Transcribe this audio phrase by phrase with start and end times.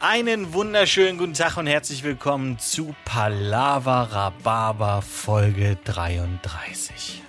[0.00, 7.20] Einen wunderschönen guten Tag und herzlich willkommen zu Palava Rhabarber Folge 33.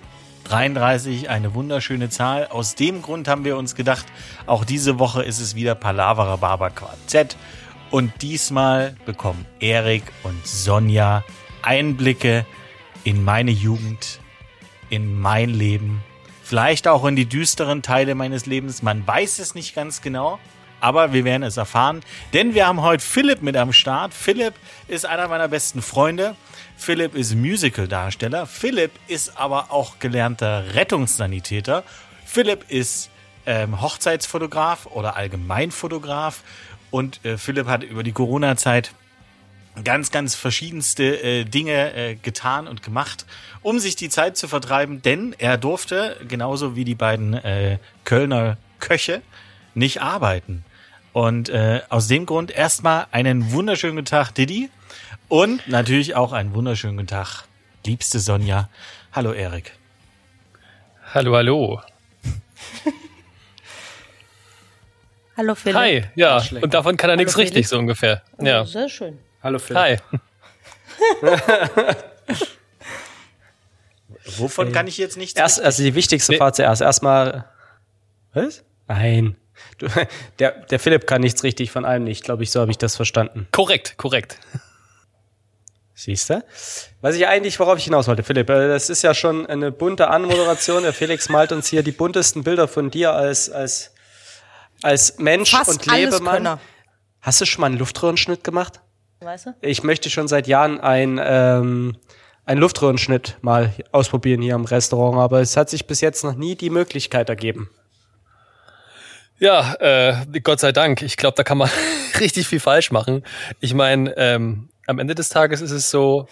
[0.44, 2.46] 33, eine wunderschöne Zahl.
[2.46, 4.06] Aus dem Grund haben wir uns gedacht,
[4.46, 7.36] auch diese Woche ist es wieder Palava Rhabarber Quartett.
[7.90, 11.24] Und diesmal bekommen Erik und Sonja
[11.62, 12.46] Einblicke
[13.02, 14.20] in meine Jugend,
[14.90, 16.04] in mein Leben,
[16.44, 18.84] vielleicht auch in die düsteren Teile meines Lebens.
[18.84, 20.38] Man weiß es nicht ganz genau
[20.80, 22.00] aber wir werden es erfahren,
[22.32, 24.14] denn wir haben heute Philipp mit am Start.
[24.14, 24.54] Philipp
[24.88, 26.36] ist einer meiner besten Freunde.
[26.76, 28.46] Philipp ist Musical-Darsteller.
[28.46, 31.84] Philipp ist aber auch gelernter Rettungssanitäter.
[32.24, 33.10] Philipp ist
[33.46, 36.42] ähm, Hochzeitsfotograf oder Allgemeinfotograf.
[36.90, 38.92] Und äh, Philipp hat über die Corona-Zeit
[39.84, 43.26] ganz, ganz verschiedenste äh, Dinge äh, getan und gemacht,
[43.62, 48.56] um sich die Zeit zu vertreiben, denn er durfte, genauso wie die beiden äh, Kölner
[48.78, 49.22] Köche,
[49.74, 50.64] nicht arbeiten.
[51.12, 54.70] Und äh, aus dem Grund erstmal einen wunderschönen guten Tag, Didi.
[55.28, 57.44] Und natürlich auch einen wunderschönen guten Tag,
[57.84, 58.68] liebste Sonja.
[59.12, 59.72] Hallo, Erik.
[61.14, 61.80] Hallo, hallo.
[65.36, 65.76] hallo, Philipp.
[65.76, 66.42] Hi, ja.
[66.60, 68.22] Und davon kann er nichts richtig, so ungefähr.
[68.38, 68.64] Oh, ja.
[68.64, 69.18] Sehr schön.
[69.42, 69.82] Hallo, Philipp.
[69.82, 69.98] Hi.
[74.38, 75.38] Wovon kann ich jetzt nichts?
[75.38, 76.82] Erst, also die wichtigste Frage zuerst.
[76.82, 77.46] Erstmal.
[78.32, 78.62] Was?
[78.86, 79.36] Nein.
[79.78, 79.86] Du,
[80.38, 82.96] der, der Philipp kann nichts richtig von allem nicht, glaube ich, so habe ich das
[82.96, 83.48] verstanden.
[83.52, 84.38] Korrekt, korrekt.
[85.94, 86.42] Siehst du?
[87.02, 90.08] Was ich eigentlich, worauf ich hinaus wollte, Philipp, äh, das ist ja schon eine bunte
[90.08, 90.82] Anmoderation.
[90.82, 93.92] Der Felix malt uns hier die buntesten Bilder von dir als, als,
[94.82, 96.58] als Mensch Fast und Lebemann.
[97.20, 98.80] Hast du schon mal einen Luftröhrenschnitt gemacht?
[99.20, 99.54] Weißt du?
[99.60, 101.98] Ich möchte schon seit Jahren ein, ähm,
[102.46, 106.54] einen Luftröhrenschnitt mal ausprobieren hier im Restaurant, aber es hat sich bis jetzt noch nie
[106.54, 107.68] die Möglichkeit ergeben.
[109.40, 111.02] Ja, äh, Gott sei Dank.
[111.02, 111.70] Ich glaube, da kann man
[112.20, 113.24] richtig viel falsch machen.
[113.58, 116.28] Ich meine, ähm, am Ende des Tages ist es so,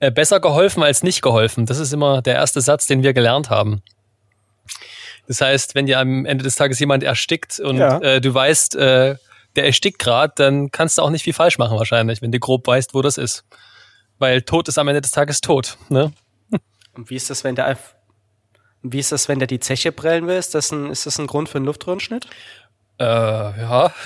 [0.00, 1.66] äh, besser geholfen als nicht geholfen.
[1.66, 3.82] Das ist immer der erste Satz, den wir gelernt haben.
[5.28, 7.98] Das heißt, wenn dir am Ende des Tages jemand erstickt und ja.
[7.98, 9.16] äh, du weißt, äh,
[9.56, 12.66] der erstickt gerade, dann kannst du auch nicht viel falsch machen wahrscheinlich, wenn du grob
[12.66, 13.44] weißt, wo das ist.
[14.18, 15.76] Weil Tod ist am Ende des Tages tot.
[15.88, 16.12] Ne?
[16.94, 17.66] Und wie ist das, wenn der
[18.92, 20.36] wie ist das, wenn der die Zeche prellen will?
[20.36, 22.26] Ist das ein, ist das ein Grund für einen Luftröhrenschnitt?
[22.98, 23.92] Äh, ja.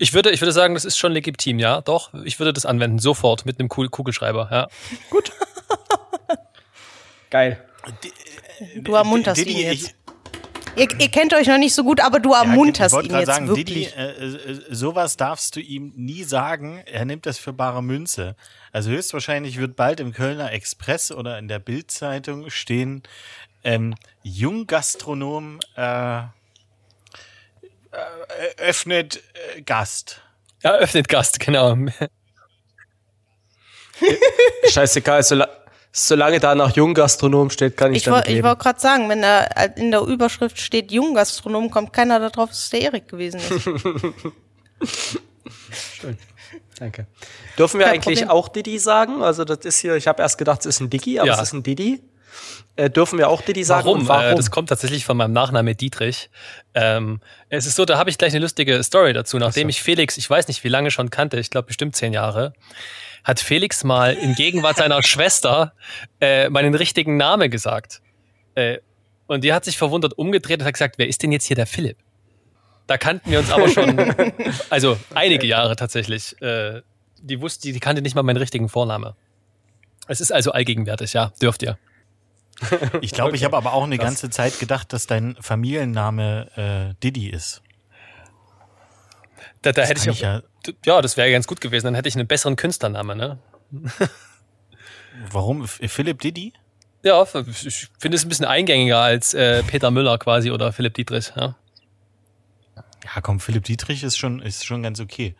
[0.00, 2.14] Ich würde, ich würde sagen, das ist schon legitim, ja, doch.
[2.22, 4.68] Ich würde das anwenden, sofort mit einem Kugelschreiber, ja.
[5.10, 5.32] Gut.
[7.30, 7.64] Geil.
[8.76, 9.96] Du ermunterst ihn jetzt.
[10.76, 13.48] Ihr, ihr, kennt euch noch nicht so gut, aber du ermunterst ja, ihn jetzt sagen,
[13.48, 13.66] wirklich.
[13.66, 16.82] Didi, äh, äh, sowas darfst du ihm nie sagen.
[16.86, 18.36] Er nimmt das für bare Münze.
[18.70, 23.02] Also höchstwahrscheinlich wird bald im Kölner Express oder in der Bildzeitung stehen,
[23.64, 26.22] ähm, Junggastronom äh, äh,
[28.58, 29.22] öffnet
[29.56, 30.20] äh, Gast.
[30.62, 31.76] Ja, öffnet Gast, genau.
[34.68, 35.42] Scheißegal, so,
[35.92, 39.44] solange da nach Junggastronom steht, kann ich, ich damit Ich wollte gerade sagen, wenn da
[39.76, 43.64] in der Überschrift steht Junggastronom, kommt keiner darauf, dass es der Erik gewesen ist.
[46.00, 46.18] Schön.
[46.78, 47.06] Danke.
[47.58, 48.30] Dürfen wir Kein eigentlich Problem.
[48.30, 49.22] auch Didi sagen?
[49.22, 51.34] Also das ist hier, ich habe erst gedacht, es ist ein Digi, aber ja.
[51.34, 52.02] es ist ein Didi.
[52.76, 53.86] Äh, dürfen wir auch Didi sagen?
[53.86, 54.08] Warum?
[54.08, 54.32] warum?
[54.32, 56.30] Äh, das kommt tatsächlich von meinem Nachname Dietrich.
[56.74, 59.38] Ähm, es ist so, da habe ich gleich eine lustige Story dazu.
[59.38, 59.70] Nachdem so.
[59.70, 62.52] ich Felix, ich weiß nicht wie lange schon kannte, ich glaube bestimmt zehn Jahre,
[63.24, 65.72] hat Felix mal in Gegenwart seiner Schwester
[66.20, 68.00] äh, meinen richtigen Namen gesagt.
[68.54, 68.78] Äh,
[69.26, 71.66] und die hat sich verwundert umgedreht und hat gesagt, wer ist denn jetzt hier der
[71.66, 71.98] Philipp?
[72.86, 73.98] Da kannten wir uns aber schon,
[74.70, 76.40] also einige Jahre tatsächlich.
[76.40, 76.82] Äh,
[77.20, 79.14] die wusste, die kannte nicht mal meinen richtigen Vorname.
[80.06, 81.76] Es ist also allgegenwärtig, ja, dürft ihr.
[83.00, 83.36] Ich glaube, okay.
[83.36, 87.62] ich habe aber auch eine ganze Zeit gedacht, dass dein Familienname äh, Didi ist.
[89.62, 90.42] Da, da hätte ich, auch, ja,
[90.84, 91.86] ja, das wäre ganz gut gewesen.
[91.86, 93.38] Dann hätte ich einen besseren Künstlernamen, ne?
[95.30, 95.66] Warum?
[95.66, 96.52] Philipp Didi?
[97.02, 101.32] Ja, ich finde es ein bisschen eingängiger als äh, Peter Müller quasi oder Philipp Dietrich.
[101.36, 101.56] Ja.
[102.76, 105.34] ja, komm, Philipp Dietrich ist schon, ist schon ganz okay.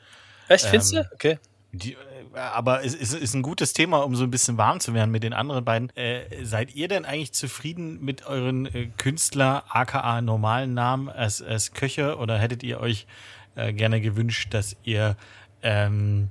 [0.48, 1.14] Echt, findest ähm, du?
[1.14, 1.38] Okay.
[1.72, 1.96] Die,
[2.34, 5.22] aber es ist, ist ein gutes Thema, um so ein bisschen warm zu werden mit
[5.22, 5.94] den anderen beiden.
[5.96, 11.72] Äh, seid ihr denn eigentlich zufrieden mit euren äh, Künstler, aka normalen Namen als, als
[11.72, 13.06] Köche oder hättet ihr euch
[13.54, 15.16] äh, gerne gewünscht, dass ihr
[15.62, 16.30] ähm,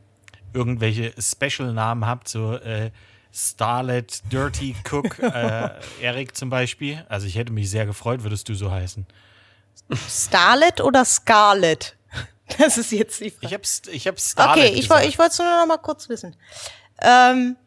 [0.53, 2.89] irgendwelche Special-Namen habt, so äh,
[3.31, 5.69] Starlet, Dirty Cook, äh,
[6.01, 7.05] Eric zum Beispiel?
[7.09, 9.05] Also ich hätte mich sehr gefreut, würdest du so heißen.
[10.09, 11.96] Starlet oder Scarlet?
[12.57, 13.45] Das ist jetzt die Frage.
[13.47, 16.35] Ich hab's, ich hab's Starlet Okay, ich, ich wollte es nur noch mal kurz wissen.
[17.01, 17.57] Ähm,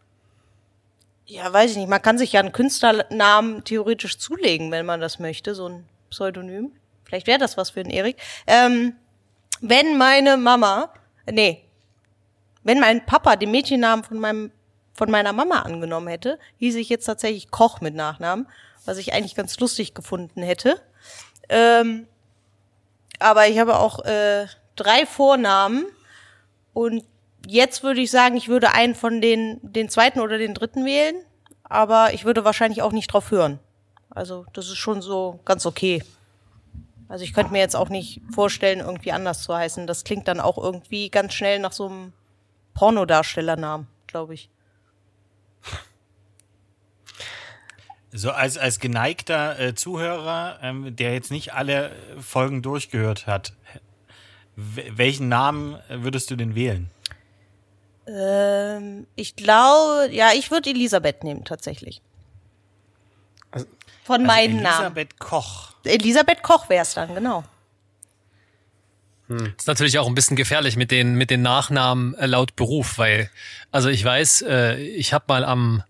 [1.26, 1.88] ja, weiß ich nicht.
[1.88, 6.72] Man kann sich ja einen Künstlernamen theoretisch zulegen, wenn man das möchte, so ein Pseudonym.
[7.04, 8.16] Vielleicht wäre das was für den Erik.
[8.46, 8.96] Ähm,
[9.60, 10.92] wenn meine Mama
[11.30, 11.64] Nee.
[12.62, 14.52] Wenn mein Papa den Mädchennamen von meinem
[14.92, 18.46] von meiner Mama angenommen hätte, hieß ich jetzt tatsächlich Koch mit Nachnamen,
[18.84, 20.78] was ich eigentlich ganz lustig gefunden hätte.
[21.48, 22.06] Ähm,
[23.18, 24.46] aber ich habe auch äh,
[24.80, 25.84] drei Vornamen
[26.72, 27.04] und
[27.46, 31.16] jetzt würde ich sagen, ich würde einen von den, den zweiten oder den dritten wählen,
[31.64, 33.58] aber ich würde wahrscheinlich auch nicht drauf hören.
[34.10, 36.02] Also das ist schon so ganz okay.
[37.08, 39.86] Also ich könnte mir jetzt auch nicht vorstellen, irgendwie anders zu heißen.
[39.86, 42.12] Das klingt dann auch irgendwie ganz schnell nach so einem
[42.74, 44.48] Pornodarstellernamen, glaube ich.
[48.12, 53.52] So als, als geneigter äh, Zuhörer, ähm, der jetzt nicht alle Folgen durchgehört hat,
[54.56, 56.90] welchen Namen würdest du denn wählen?
[58.06, 62.02] Ähm, ich glaube, ja, ich würde Elisabeth nehmen, tatsächlich.
[63.50, 63.66] Also,
[64.04, 64.96] Von also meinen Elisabeth Namen.
[64.96, 65.74] Elisabeth Koch.
[65.84, 67.44] Elisabeth Koch wäre es dann, genau.
[69.28, 72.98] Das ist natürlich auch ein bisschen gefährlich mit den mit den Nachnamen äh, laut Beruf,
[72.98, 73.30] weil
[73.70, 75.84] also ich weiß, äh, ich habe mal am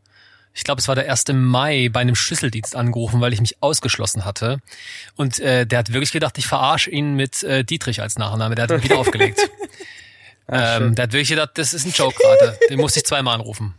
[0.53, 1.27] ich glaube, es war der 1.
[1.33, 4.59] Mai bei einem Schlüsseldienst angerufen, weil ich mich ausgeschlossen hatte.
[5.17, 8.55] Und äh, der hat wirklich gedacht, ich verarsche ihn mit äh, Dietrich als Nachname.
[8.57, 9.41] Der hat ihn wieder aufgelegt.
[10.49, 12.59] ähm, der hat wirklich gedacht, das ist ein Joke gerade.
[12.69, 13.75] Den musste ich zweimal anrufen.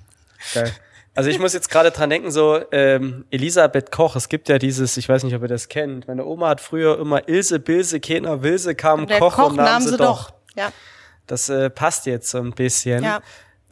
[0.53, 0.73] Geil.
[1.13, 4.95] Also ich muss jetzt gerade dran denken, so ähm, Elisabeth Koch, es gibt ja dieses,
[4.95, 8.43] ich weiß nicht, ob ihr das kennt, meine Oma hat früher immer Ilse, Bilse, Kener,
[8.43, 10.29] Wilse, kam Der Koch, Koch, und nahm sie doch.
[10.29, 10.33] doch.
[10.55, 10.71] Ja.
[11.27, 13.03] Das äh, passt jetzt so ein bisschen.
[13.03, 13.21] Ja.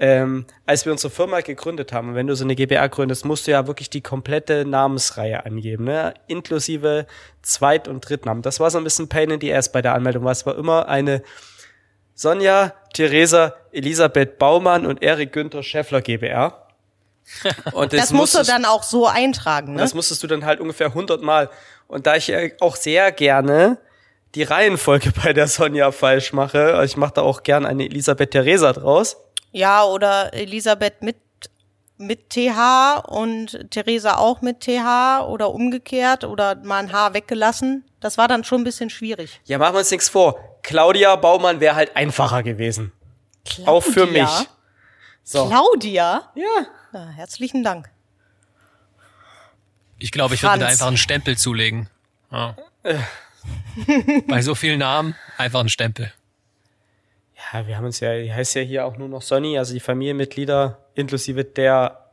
[0.01, 3.51] Ähm, als wir unsere Firma gegründet haben, wenn du so eine GBR gründest, musst du
[3.51, 6.13] ja wirklich die komplette Namensreihe angeben, ne?
[6.28, 7.06] inklusive
[7.42, 8.42] Zweit- und Drittnamen.
[8.42, 10.57] Das war so ein bisschen Pain in the Ass bei der Anmeldung, weil es war
[10.57, 11.22] immer eine
[12.16, 16.66] Sonja, Theresa, Elisabeth Baumann und Erik Günther Scheffler GBR.
[17.74, 19.81] Und Das musst du dann auch so eintragen, ne?
[19.81, 21.51] das musstest du dann halt ungefähr 100 Mal.
[21.88, 23.78] Und da ich äh, auch sehr gerne
[24.35, 28.73] die Reihenfolge bei der Sonja falsch mache, ich mache da auch gern eine Elisabeth Theresa
[28.73, 29.17] draus.
[29.51, 31.17] Ja, oder Elisabeth mit
[31.99, 37.83] mit TH und Theresa auch mit TH oder umgekehrt oder mal ein H weggelassen.
[37.99, 39.41] Das war dann schon ein bisschen schwierig.
[39.43, 40.39] Ja, machen wir uns nichts vor.
[40.63, 42.93] Claudia Baumann wäre halt einfacher gewesen.
[43.43, 43.71] Claudia.
[43.71, 44.29] Auch für mich.
[45.23, 45.47] So.
[45.47, 46.31] Claudia?
[46.35, 46.67] Ja.
[46.93, 47.89] Na, herzlichen Dank.
[49.97, 51.89] Ich glaube, ich würde mir da einfach einen Stempel zulegen.
[52.31, 52.55] Ja.
[54.28, 56.12] Bei so vielen Namen einfach einen Stempel.
[57.54, 59.80] Ja, wir haben uns ja, die heißt ja hier auch nur noch Sonny, also die
[59.80, 62.10] Familienmitglieder inklusive der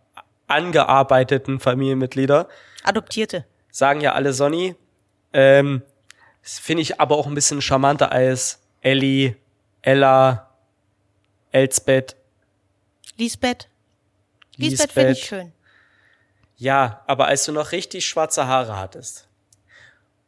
[0.47, 2.49] angearbeiteten Familienmitglieder
[2.85, 3.45] Adoptierte.
[3.71, 4.77] sagen ja alle Sonny.
[5.33, 5.83] Ähm,
[6.43, 9.35] das finde ich aber auch ein bisschen charmanter als Ellie,
[9.83, 10.49] Ella,
[11.51, 12.15] Elsbeth.
[13.17, 13.69] Lisbeth.
[14.57, 15.53] Lisbeth finde ich schön.
[16.57, 19.27] Ja, aber als du noch richtig schwarze Haare hattest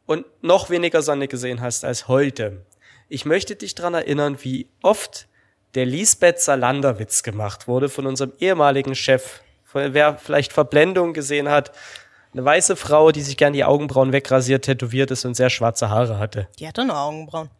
[0.09, 2.65] und noch weniger Sonne gesehen hast als heute,
[3.09, 5.27] ich möchte dich dran erinnern, wie oft
[5.75, 9.41] der Lisbeth Salander-Witz gemacht wurde von unserem ehemaligen Chef.
[9.65, 11.71] Von- Wer vielleicht Verblendung gesehen hat,
[12.33, 16.17] eine weiße Frau, die sich gern die Augenbrauen wegrasiert, tätowiert ist und sehr schwarze Haare
[16.17, 16.47] hatte.
[16.57, 17.51] Die hatte nur Augenbrauen.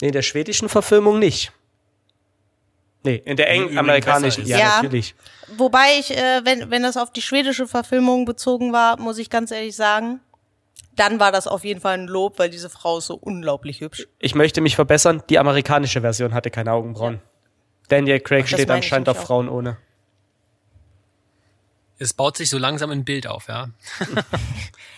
[0.00, 1.50] Nee, in der schwedischen Verfilmung nicht.
[3.02, 4.64] Nee, in der Übrigens englisch-amerikanischen, besser ja.
[4.64, 4.76] Ja.
[4.76, 5.14] natürlich.
[5.56, 9.50] Wobei ich, äh, wenn, wenn das auf die schwedische Verfilmung bezogen war, muss ich ganz
[9.50, 10.20] ehrlich sagen,
[10.96, 14.06] dann war das auf jeden Fall ein Lob, weil diese Frau ist so unglaublich hübsch.
[14.18, 17.20] Ich möchte mich verbessern, die amerikanische Version hatte keine Augenbrauen.
[17.88, 19.26] Daniel Craig Ach, steht anscheinend auf nämlich auch.
[19.26, 19.76] Frauen ohne.
[21.98, 23.68] Es baut sich so langsam ein Bild auf, ja.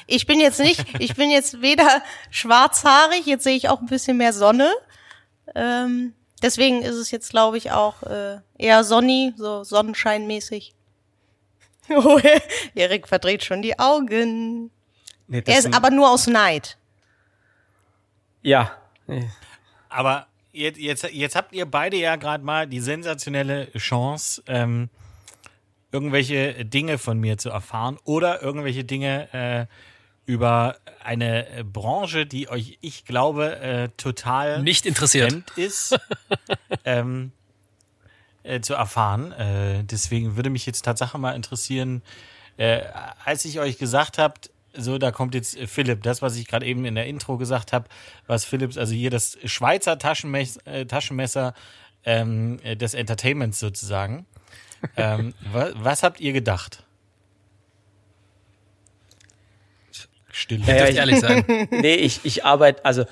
[0.09, 4.17] Ich bin jetzt nicht, ich bin jetzt weder schwarzhaarig, jetzt sehe ich auch ein bisschen
[4.17, 4.73] mehr Sonne.
[5.57, 10.75] Ähm, deswegen ist es jetzt, glaube ich, auch äh, eher sonny, so sonnenscheinmäßig.
[11.89, 12.21] Oh,
[12.77, 14.71] Erik verdreht schon die Augen.
[15.29, 16.79] Nee, das Er ist aber nur aus Neid.
[18.43, 18.73] ja.
[19.89, 24.91] Aber jetzt, jetzt, jetzt habt ihr beide ja gerade mal die sensationelle Chance, ähm,
[25.93, 29.67] irgendwelche Dinge von mir zu erfahren oder irgendwelche Dinge äh,
[30.31, 35.31] über eine Branche, die euch, ich glaube, äh, total Nicht interessiert.
[35.31, 35.97] fremd ist,
[36.85, 37.31] ähm,
[38.43, 39.33] äh, zu erfahren.
[39.33, 42.03] Äh, deswegen würde mich jetzt Tatsache mal interessieren,
[42.57, 42.83] äh,
[43.25, 46.67] als ich euch gesagt habt, so, da kommt jetzt äh, Philipp, das, was ich gerade
[46.67, 47.87] eben in der Intro gesagt habe,
[48.27, 51.55] was Philips, also hier das Schweizer Taschenmess äh, Taschenmesser
[52.05, 54.27] ähm, äh, des Entertainments sozusagen.
[54.97, 56.83] ähm, wa was habt ihr gedacht?
[60.31, 60.65] Stille.
[60.67, 61.45] Ja, ja, ich- ehrlich sein.
[61.71, 63.07] nee, ich, ich arbeite, also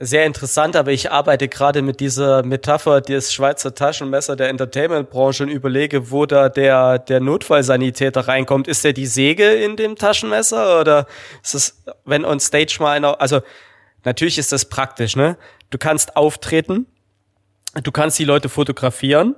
[0.00, 5.48] sehr interessant, aber ich arbeite gerade mit dieser Metapher des Schweizer Taschenmesser der Entertainment-Branche und
[5.48, 8.68] überlege, wo da der, der Notfallsanitäter reinkommt.
[8.68, 11.06] Ist der die Säge in dem Taschenmesser oder
[11.42, 13.40] ist es, wenn on stage mal einer, also
[14.04, 15.36] natürlich ist das praktisch, ne?
[15.70, 16.86] Du kannst auftreten,
[17.82, 19.34] du kannst die Leute fotografieren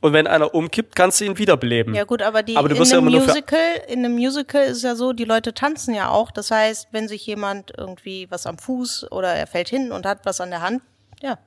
[0.00, 1.94] und wenn einer umkippt, kannst du ihn wiederbeleben.
[1.94, 4.04] Ja gut, aber die Aber du in wirst ja einem immer nur für- Musical, in
[4.04, 6.30] einem Musical ist es ja so, die Leute tanzen ja auch.
[6.30, 10.20] Das heißt, wenn sich jemand irgendwie was am Fuß oder er fällt hin und hat
[10.24, 10.82] was an der Hand,
[11.20, 11.38] ja,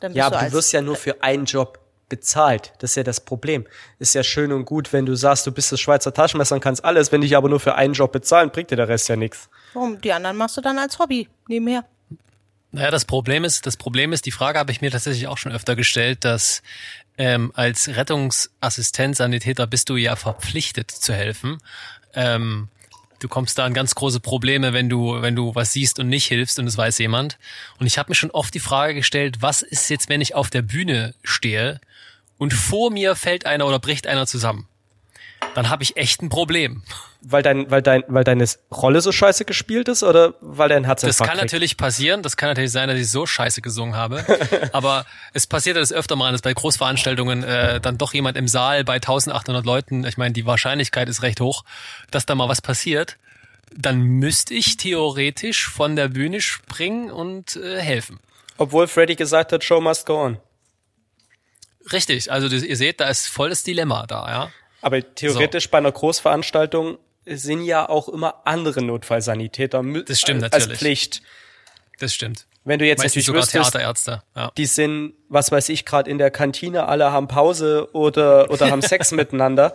[0.00, 2.72] dann bist Ja, du aber du wirst ja nur für einen Job bezahlt.
[2.78, 3.66] Das ist ja das Problem.
[4.00, 6.84] Ist ja schön und gut, wenn du sagst, du bist das Schweizer Taschenmesser und kannst
[6.84, 7.12] alles.
[7.12, 9.48] Wenn dich aber nur für einen Job bezahlen, bringt dir der Rest ja nichts.
[9.74, 10.00] Warum?
[10.00, 11.84] Die anderen machst du dann als Hobby nebenher.
[12.72, 15.52] Naja, das Problem ist, das Problem ist, die Frage habe ich mir tatsächlich auch schon
[15.52, 16.62] öfter gestellt, dass
[17.20, 21.58] ähm, als Rettungsassistent, Sanitäter bist du ja verpflichtet zu helfen.
[22.14, 22.68] Ähm,
[23.18, 26.28] du kommst da in ganz große Probleme, wenn du, wenn du was siehst und nicht
[26.28, 27.38] hilfst und es weiß jemand.
[27.78, 30.48] Und ich habe mir schon oft die Frage gestellt, was ist jetzt, wenn ich auf
[30.48, 31.82] der Bühne stehe
[32.38, 34.66] und vor mir fällt einer oder bricht einer zusammen?
[35.54, 36.82] Dann habe ich echt ein Problem.
[37.22, 41.02] Weil dein, weil dein, weil deine Rolle so scheiße gespielt ist oder weil dein Herz
[41.02, 42.22] Das kann natürlich passieren.
[42.22, 44.24] Das kann natürlich sein, dass ich so scheiße gesungen habe.
[44.72, 45.04] Aber
[45.34, 48.84] es passiert ja das öfter mal, dass bei Großveranstaltungen äh, dann doch jemand im Saal
[48.84, 51.64] bei 1800 Leuten, ich meine, die Wahrscheinlichkeit ist recht hoch,
[52.10, 53.18] dass da mal was passiert.
[53.76, 58.18] Dann müsste ich theoretisch von der Bühne springen und äh, helfen.
[58.56, 60.38] Obwohl Freddy gesagt hat, Show must go on.
[61.92, 64.50] Richtig, also ihr seht, da ist voll das Dilemma da, ja.
[64.82, 70.78] Aber theoretisch bei einer Großveranstaltung sind ja auch immer andere Notfallsanitäter Das stimmt als natürlich.
[70.78, 71.22] Pflicht.
[71.98, 72.46] Das stimmt.
[72.64, 74.22] Wenn du jetzt Meistens natürlich sogar wüsstest, Theaterärzte.
[74.36, 74.52] Ja.
[74.56, 78.82] die sind, was weiß ich, gerade in der Kantine, alle haben Pause oder, oder haben
[78.82, 79.74] Sex miteinander,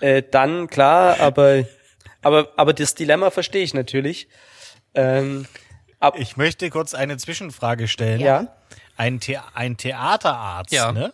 [0.00, 1.64] äh, dann klar, aber,
[2.22, 4.28] aber, aber das Dilemma verstehe ich natürlich.
[4.94, 5.46] Ähm,
[5.98, 8.20] ab, Ich möchte kurz eine Zwischenfrage stellen.
[8.20, 8.46] ja.
[8.96, 10.92] Ein, The ein Theaterarzt, Ja.
[10.92, 11.12] ne?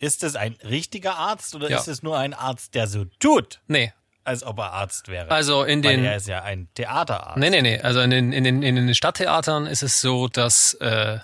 [0.00, 1.78] Ist es ein richtiger Arzt oder Ja.
[1.78, 3.92] ist es nur ein Arzt, der so tut, Nee,
[4.24, 5.30] als ob er Arzt wäre?
[5.30, 7.38] also in Weil den er ist ja ein Theaterarzt.
[7.38, 7.80] Nee, nee, nee.
[7.80, 11.18] Also in den, in den, in den Stadttheatern ist es so, dass äh,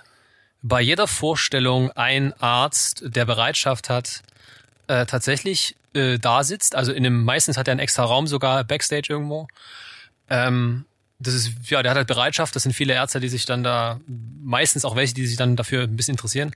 [0.61, 4.21] bei jeder Vorstellung ein Arzt, der Bereitschaft hat,
[4.87, 6.75] äh, tatsächlich äh, da sitzt.
[6.75, 9.47] Also in einem, meistens hat er einen extra Raum sogar Backstage irgendwo.
[10.29, 10.85] Ähm,
[11.19, 12.55] das ist, ja, der hat halt Bereitschaft.
[12.55, 13.99] Das sind viele Ärzte, die sich dann da,
[14.43, 16.51] meistens auch welche, die sich dann dafür ein bisschen interessieren.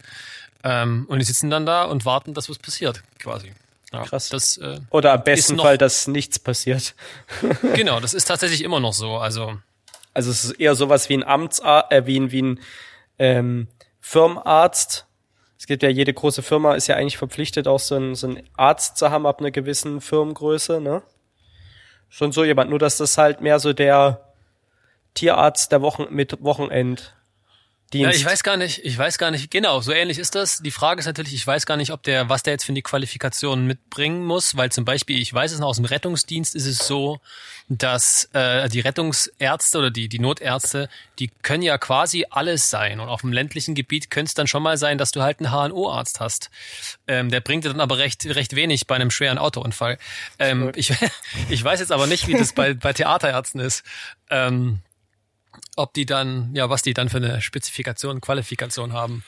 [0.64, 3.54] Ähm, und die sitzen dann da und warten, dass was passiert, quasi.
[3.94, 4.30] Ja, Krass.
[4.30, 6.94] Das, äh, Oder am besten noch- Fall, dass nichts passiert.
[7.74, 9.18] genau, das ist tatsächlich immer noch so.
[9.18, 9.58] Also
[10.14, 12.60] Also es ist eher sowas wie ein Amtsarzt, äh, wie ein, wie ein
[13.18, 13.68] ähm,
[14.00, 15.06] Firmenarzt.
[15.58, 18.44] Es gibt ja jede große Firma ist ja eigentlich verpflichtet, auch so einen, so einen
[18.56, 21.02] Arzt zu haben ab einer gewissen Firmengröße, ne?
[22.10, 24.34] Schon so jemand, nur dass das halt mehr so der
[25.16, 26.42] Tierarzt der Wochen mit
[27.94, 28.20] Wochenenddienst.
[28.20, 30.60] Ja, ich weiß gar nicht, ich weiß gar nicht, genau, so ähnlich ist das.
[30.60, 32.82] Die Frage ist natürlich, ich weiß gar nicht, ob der, was der jetzt für die
[32.82, 36.80] Qualifikationen mitbringen muss, weil zum Beispiel, ich weiß es noch aus dem Rettungsdienst, ist es
[36.80, 37.20] so,
[37.68, 43.00] dass äh, die Rettungsärzte oder die, die Notärzte, die können ja quasi alles sein.
[43.00, 45.52] Und auf dem ländlichen Gebiet könnte es dann schon mal sein, dass du halt einen
[45.52, 46.50] HNO-Arzt hast.
[47.08, 49.98] Ähm, der bringt dir dann aber recht, recht wenig bei einem schweren Autounfall.
[50.38, 50.94] Ähm, ich,
[51.50, 53.84] ich weiß jetzt aber nicht, wie das bei, bei Theaterärzten ist.
[54.30, 54.80] Ähm,
[55.80, 59.24] ob die dann, ja, was die dann für eine Spezifikation, Qualifikation haben.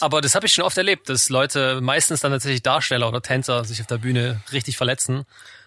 [0.00, 3.64] Aber das habe ich schon oft erlebt, dass Leute meistens dann tatsächlich Darsteller oder Tänzer
[3.64, 5.24] sich auf der Bühne richtig verletzen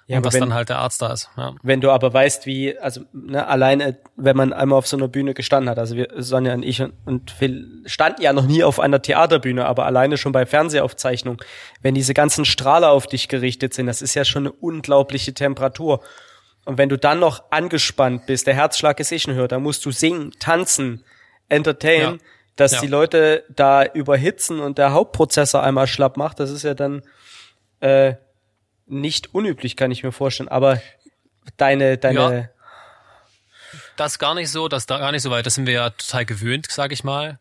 [0.07, 1.29] Ja, und dass wenn- dann halt der Arzt da ist.
[1.35, 1.53] Ja.
[1.63, 5.33] Wenn du aber weißt, wie, also ne, alleine, wenn man einmal auf so einer Bühne
[5.33, 8.79] gestanden hat, also wir, Sonja und ich und, und Phil standen ja noch nie auf
[8.79, 11.39] einer Theaterbühne, aber alleine schon bei Fernsehaufzeichnungen,
[11.81, 16.01] wenn diese ganzen Strahler auf dich gerichtet sind, das ist ja schon eine unglaubliche Temperatur.
[16.65, 19.85] Und wenn du dann noch angespannt bist, der Herzschlag ist eh schon höher, dann musst
[19.85, 21.03] du singen, tanzen,
[21.47, 22.25] entertainen, Ja.
[22.55, 22.81] dass Ja.
[22.81, 27.03] die Leute da überhitzen und der Hauptprozessor einmal schlapp macht, das ist ja dann
[27.81, 28.15] äh,
[28.87, 30.49] nicht unüblich, kann ich mir vorstellen.
[30.49, 30.81] Aber
[31.57, 32.49] deine, deine,
[33.97, 35.45] Das gar nicht so, das da gar nicht so weit.
[35.45, 37.39] Das sind wir ja total gewöhnt, sage ich mal.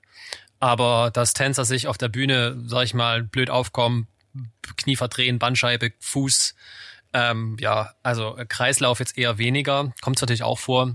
[0.61, 4.07] Aber dass Tänzer sich auf der Bühne, sag ich mal, blöd aufkommen,
[4.76, 6.54] Knie verdrehen, Bandscheibe, Fuß,
[7.14, 10.94] ähm, ja, also Kreislauf jetzt eher weniger, kommt natürlich auch vor.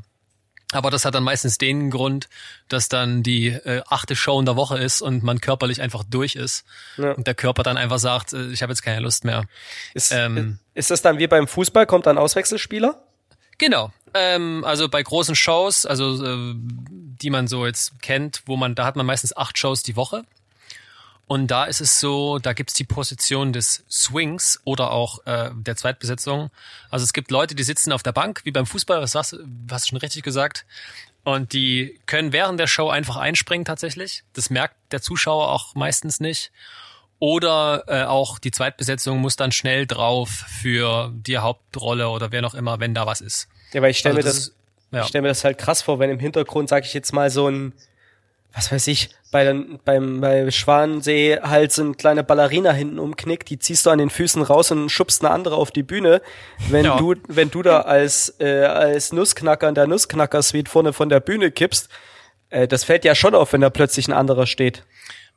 [0.72, 2.30] Aber das hat dann meistens den Grund,
[2.68, 6.36] dass dann die äh, achte Show in der Woche ist und man körperlich einfach durch
[6.36, 6.64] ist
[6.98, 7.14] Ja.
[7.14, 9.46] und der Körper dann einfach sagt, äh, ich habe jetzt keine Lust mehr.
[9.96, 11.88] Ist, Ähm, ist das dann wie beim Fußball?
[11.88, 13.02] Kommt dann Auswechselspieler?
[13.58, 13.92] Genau.
[14.14, 18.86] Ähm, also bei großen Shows, also äh, die man so jetzt kennt, wo man, da
[18.86, 20.24] hat man meistens acht Shows die Woche.
[21.30, 25.76] Und da ist es so, da gibt's die Position des Swings oder auch äh, der
[25.76, 26.50] Zweitbesetzung.
[26.90, 29.38] Also es gibt Leute, die sitzen auf der Bank, wie beim Fußball, was hast,
[29.70, 30.66] hast du schon richtig gesagt.
[31.24, 34.24] Und die können während der Show einfach einspringen tatsächlich.
[34.34, 36.52] Das merkt der Zuschauer auch meistens nicht.
[37.20, 42.56] Oder äh, auch die Zweitbesetzung muss dann schnell drauf für die Hauptrolle oder wer noch
[42.56, 43.48] immer, wenn da was ist.
[43.74, 44.52] Ja, weil ich stelle Also mir das
[44.92, 45.02] ja.
[45.02, 47.48] ich stelle mir das halt krass vor, wenn im Hintergrund, sag ich jetzt mal, so
[47.48, 47.74] ein
[48.54, 49.54] was weiß ich, bei
[49.86, 54.10] beim, bei Schwansee halt so eine kleine Ballerina hinten umknickt, die ziehst du an den
[54.10, 56.22] Füßen raus und schubst eine andere auf die Bühne.
[56.70, 56.98] Wenn Ja.
[56.98, 61.52] du, wenn du da als, äh, als Nussknacker in der Nussknacker-Suite vorne von der Bühne
[61.52, 61.90] kippst,
[62.50, 64.84] äh, das fällt ja schon auf, wenn da plötzlich ein anderer steht.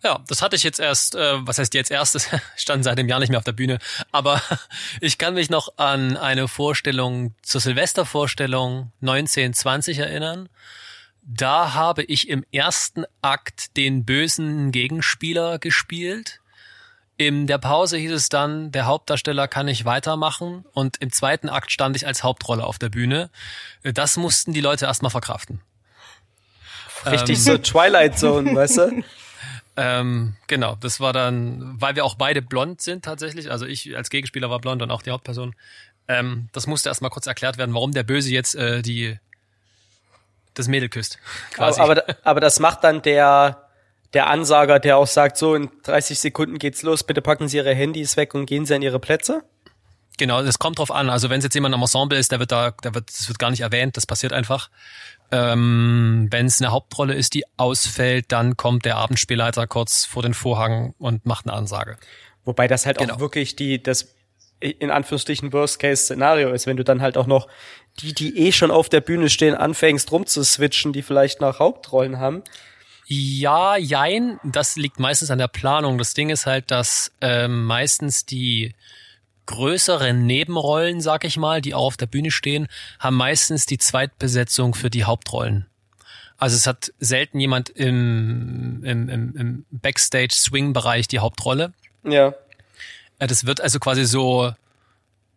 [0.02, 3.20] Ja, das hatte ich jetzt erst, äh, was heißt jetzt erstes, stand seit einem Jahr
[3.20, 3.78] nicht mehr auf der Bühne,
[4.10, 4.40] aber
[5.02, 10.48] ich kann mich noch an eine Vorstellung zur Silvestervorstellung 1920 erinnern.
[11.22, 16.40] Da habe ich im ersten Akt den bösen Gegenspieler gespielt.
[17.16, 21.70] In der Pause hieß es dann, der Hauptdarsteller kann nicht weitermachen und im zweiten Akt
[21.70, 23.30] stand ich als Hauptrolle auf der Bühne.
[23.84, 25.60] Das mussten die Leute erstmal verkraften.
[27.06, 27.42] Richtig Ähm.
[27.42, 29.04] so Twilight Zone, weißt du?
[29.76, 34.10] Ähm, genau, das war dann, weil wir auch beide blond sind tatsächlich, also ich als
[34.10, 35.54] Gegenspieler war blond und auch die Hauptperson.
[36.08, 39.18] Ähm, das musste erstmal kurz erklärt werden, warum der Böse jetzt äh, die
[40.54, 41.18] das Mädel küsst.
[41.52, 41.80] Quasi.
[41.80, 43.68] Aber, aber, aber das macht dann der,
[44.14, 47.74] der Ansager, der auch sagt, so in 30 Sekunden geht's los, bitte packen Sie Ihre
[47.74, 49.42] Handys weg und gehen Sie an Ihre Plätze.
[50.18, 51.08] Genau, das kommt drauf an.
[51.08, 53.38] Also wenn es jetzt jemand am Ensemble ist, der wird da, der wird, das wird
[53.38, 54.68] gar nicht erwähnt, das passiert einfach.
[55.30, 60.34] Ähm, wenn es eine Hauptrolle ist, die ausfällt, dann kommt der Abendspielleiter kurz vor den
[60.34, 61.96] Vorhang und macht eine Ansage.
[62.44, 63.14] Wobei das halt Genau.
[63.14, 64.14] auch wirklich die, das
[64.60, 67.48] in Anführungsstrichen Worst-Case-Szenario ist, wenn du dann halt auch noch
[68.00, 72.42] die, die eh schon auf der Bühne stehen, anfängst rumzuswitchen, die vielleicht nach Hauptrollen haben.
[73.06, 74.38] Ja, jein.
[74.42, 75.98] Das liegt meistens an der Planung.
[75.98, 78.74] Das Ding ist halt, dass ähm, meistens die
[79.46, 82.68] größeren Nebenrollen, sag ich mal, die auch auf der Bühne stehen,
[82.98, 85.66] haben meistens die Zweitbesetzung für die Hauptrollen.
[86.38, 91.72] Also es hat selten jemand im, im, im, im Backstage-Swing-Bereich die Hauptrolle.
[92.04, 92.34] Ja.
[93.18, 94.52] Äh, Das wird also quasi so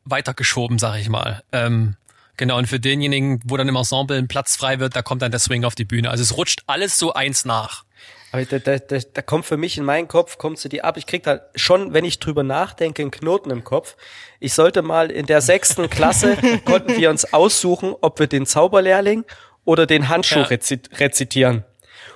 [0.06, 1.44] weitergeschoben, sag ich mal.
[1.52, 1.96] Ähm,
[2.38, 5.32] genau, und für denjenigen, wo dann im Ensemble ein Platz frei wird, da kommt dann
[5.32, 6.10] der Swing auf die Bühne.
[6.10, 7.84] Also es rutscht alles so eins nach.
[8.32, 10.98] Aber da, da, da, da kommt für mich in meinen Kopf, kommt zu die ab.
[10.98, 13.96] Ich krieg da schon, wenn ich drüber nachdenke, einen Knoten im Kopf.
[14.40, 19.24] Ich sollte mal in der sechsten Klasse, konnten wir uns aussuchen, ob wir den Zauberlehrling
[19.64, 20.46] oder den Handschuh Ja.
[20.46, 21.64] rezit rezitieren.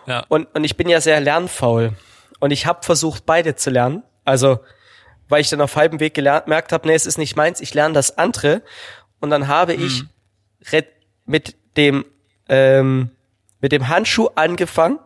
[0.08, 0.26] Ja.
[0.28, 1.94] Und, und ich bin ja sehr lernfaul.
[2.40, 4.04] Und ich habe versucht, beide zu lernen.
[4.26, 4.60] Also,
[5.30, 7.74] weil ich dann auf halbem Weg gelernt, gemerkt habe, nee, es ist nicht meins, ich
[7.74, 8.62] lerne das andere.
[9.20, 10.04] Und dann habe ich
[10.72, 10.86] re-
[11.26, 12.06] mit dem,
[12.48, 13.12] ähm,
[13.62, 15.00] mit dem Handschuh angefangen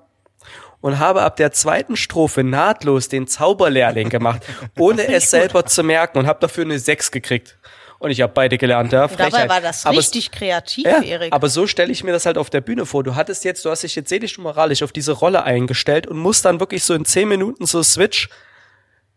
[0.82, 4.42] und habe ab der zweiten Strophe nahtlos den Zauberlehrling gemacht,
[4.78, 7.58] ohne es selber zu merken und habe dafür eine 6 gekriegt.
[8.00, 9.08] Und ich habe beide gelernt, ja.
[9.08, 11.32] Dabei war das Aber es- richtig kreativ, ja, Erik.
[11.32, 13.02] aber so stelle ich mir das halt auf der Bühne vor.
[13.04, 16.18] Du hattest jetzt, du hast dich jetzt seelisch und moralisch auf diese Rolle eingestellt und
[16.18, 18.28] musst dann wirklich so in zehn Minuten so switch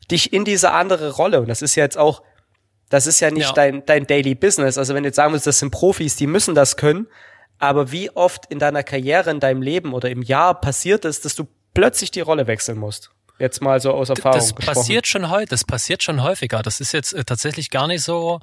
[0.09, 1.41] dich in diese andere Rolle.
[1.41, 2.23] Und das ist ja jetzt auch,
[2.89, 3.53] das ist ja nicht Ja.
[3.53, 4.79] dein, dein Daily Business.
[4.79, 7.07] Also wenn du jetzt sagen willst, das sind Profis, die müssen das können.
[7.59, 11.35] Aber wie oft in deiner Karriere, in deinem Leben oder im Jahr passiert es, dass
[11.35, 13.11] du plötzlich die Rolle wechseln musst?
[13.39, 14.75] Jetzt mal so aus Erfahrung das gesprochen.
[14.75, 16.63] passiert schon heute, das passiert schon häufiger.
[16.63, 18.41] Das ist jetzt äh, tatsächlich gar nicht so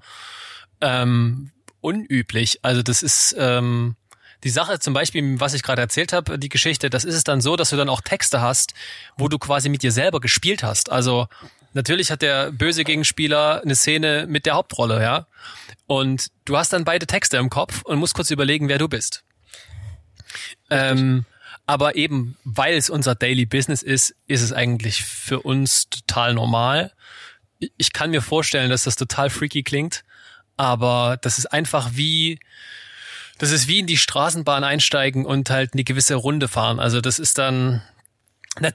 [0.81, 1.51] ähm,
[1.81, 2.59] unüblich.
[2.63, 3.95] Also das ist ähm,
[4.43, 7.41] die Sache zum Beispiel, was ich gerade erzählt habe, die Geschichte, das ist es dann
[7.41, 8.73] so, dass du dann auch Texte hast,
[9.17, 10.91] wo du quasi mit dir selber gespielt hast.
[10.91, 11.27] Also
[11.73, 15.27] natürlich hat der böse Gegenspieler eine Szene mit der Hauptrolle, ja.
[15.85, 19.23] Und du hast dann beide Texte im Kopf und musst kurz überlegen, wer du bist.
[20.69, 21.25] Ähm,
[21.65, 26.91] aber eben, weil es unser Daily Business ist, ist es eigentlich für uns total normal.
[27.77, 30.03] Ich kann mir vorstellen, dass das total freaky klingt,
[30.57, 32.39] aber das ist einfach wie,
[33.37, 36.79] das ist wie in die Straßenbahn einsteigen und halt eine gewisse Runde fahren.
[36.79, 37.81] Also das ist dann,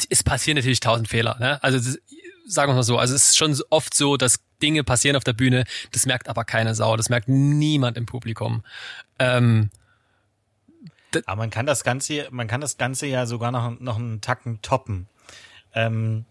[0.08, 1.36] es passieren natürlich tausend Fehler.
[1.38, 1.62] Ne?
[1.62, 1.98] Also das,
[2.48, 5.34] sagen wir mal so, also es ist schon oft so, dass Dinge passieren auf der
[5.34, 8.64] Bühne, das merkt aber keine Sau, das merkt niemand im Publikum.
[9.18, 9.70] Ähm,
[11.26, 14.60] Aber man kann das Ganze, man kann das Ganze ja sogar noch, noch einen Tacken
[14.62, 15.06] toppen.
[15.74, 16.24] Ähm,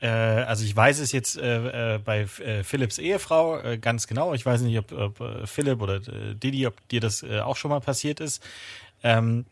[0.00, 4.34] äh, also ich weiß es jetzt äh, äh, bei äh, Philips Ehefrau äh, ganz genau.
[4.34, 7.56] Ich weiß nicht, ob, ob äh, Philipp oder äh, Didi, ob dir das äh, auch
[7.56, 8.42] schon mal passiert ist.
[9.02, 9.46] Ähm,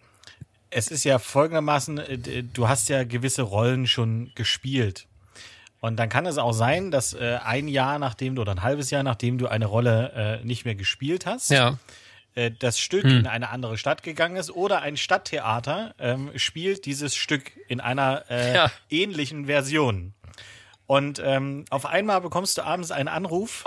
[0.70, 5.07] es ist ja folgendermaßen, äh, du hast ja gewisse Rollen schon gespielt.
[5.85, 8.90] Und dann kann es auch sein, dass äh, ein Jahr nachdem du oder ein halbes
[8.90, 11.77] Jahr nachdem du eine Rolle äh, nicht mehr gespielt hast, ja.
[12.35, 17.14] äh, das Stück in eine andere Stadt gegangen ist oder ein Stadttheater ähm, spielt dieses
[17.14, 18.70] Stück in einer äh, Ja.
[18.88, 20.14] ähnlichen Version.
[20.87, 23.64] Und ähm, auf einmal bekommst du abends einen Anruf,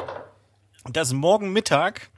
[0.92, 2.10] dass morgen Mittag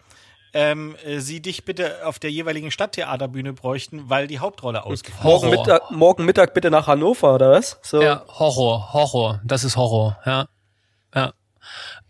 [0.54, 5.48] ähm, äh, sie dich bitte auf der jeweiligen Stadttheaterbühne bräuchten, weil die Hauptrolle ausgefallen morgen,
[5.48, 5.66] Horror.
[5.66, 7.80] Mittag, morgen Mittag bitte nach Hannover, oder was?
[7.82, 8.02] So.
[8.02, 10.48] Ja, Horror, Horror, das ist Horror, ja.
[11.14, 11.34] Ja.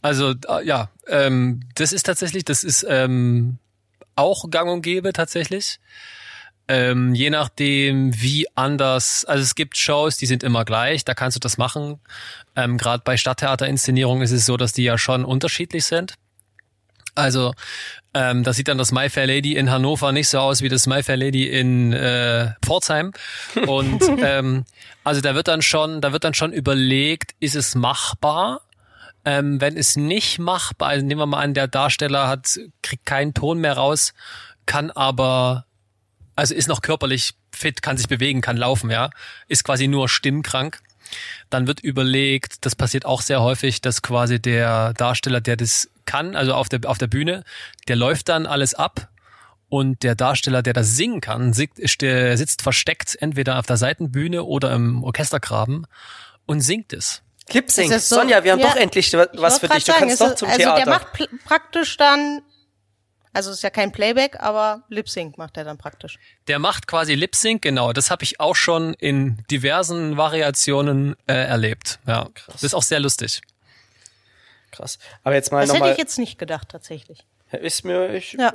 [0.02, 3.58] Also, ja, ähm, das ist tatsächlich, das ist ähm,
[4.16, 5.80] auch gang und gäbe tatsächlich.
[6.70, 11.36] ähm, je nachdem, wie anders, also es gibt Shows, die sind immer gleich, da kannst
[11.36, 12.00] du das machen.
[12.56, 16.14] Ähm, Gerade bei Stadttheaterinszenierungen ist es so, dass die ja schon unterschiedlich sind.
[17.20, 17.54] Also
[18.14, 20.88] ähm, da sieht dann das My Fair Lady in Hannover nicht so aus wie das
[20.88, 23.14] My Fair Lady in äh, Pforzheim.
[23.68, 24.66] Und ähm,
[25.04, 28.62] also da wird dann schon, da wird dann schon überlegt, ist es machbar?
[29.26, 33.34] Ähm, wenn es nicht machbar, also nehmen wir mal an, der Darsteller hat kriegt keinen
[33.34, 34.14] Ton mehr raus,
[34.66, 35.66] kann aber
[36.40, 39.10] also ist noch körperlich fit, kann sich bewegen, kann laufen, ja,
[39.50, 40.80] ist quasi nur stimmkrank.
[41.50, 46.36] Dann wird überlegt, das passiert auch sehr häufig, dass quasi der Darsteller, der das kann,
[46.36, 47.44] also auf der, auf der Bühne,
[47.88, 49.10] der läuft dann alles ab
[49.70, 54.44] und der Darsteller, der das singen kann, sitzt, der sitzt versteckt entweder auf der Seitenbühne
[54.44, 55.86] oder im Orchestergraben
[56.46, 57.22] und singt es.
[57.54, 57.88] Lipsync.
[57.88, 58.16] Ist das so?
[58.16, 59.86] Sonja, wir haben Ja, doch endlich was für dich.
[59.86, 60.84] Du sagen, kannst ist doch zum also Theater.
[60.84, 61.08] der macht
[61.46, 62.42] praktisch dann,
[63.34, 66.18] also ist ja kein Playback, aber Lip Sync macht er dann praktisch.
[66.48, 67.94] Der macht quasi Lip Sync, genau.
[67.94, 72.00] Das habe ich auch schon in diversen Variationen äh, erlebt.
[72.08, 73.42] Ja, das ist auch sehr lustig.
[74.72, 75.00] Krass.
[75.24, 75.92] Aber jetzt mal Das hätte nochmal.
[75.94, 77.26] ich jetzt nicht gedacht, tatsächlich.
[77.52, 78.54] Ist mir, ich, Ja.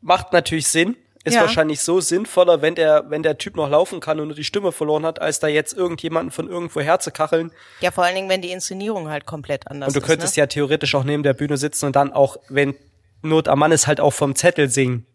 [0.00, 0.96] macht natürlich Sinn.
[1.22, 1.42] Ist Ja.
[1.42, 4.72] wahrscheinlich so sinnvoller, wenn der, wenn der Typ noch laufen kann und nur die Stimme
[4.72, 7.52] verloren hat, als da jetzt irgendjemanden von irgendwo herzukacheln.
[7.80, 10.06] Ja, vor allen Dingen, wenn die Inszenierung halt komplett anders Und du ist.
[10.06, 10.40] könntest ne?
[10.42, 12.74] ja theoretisch auch neben der Bühne sitzen und dann auch, wenn
[13.22, 15.06] Not am Mann ist, halt auch vom Zettel singen.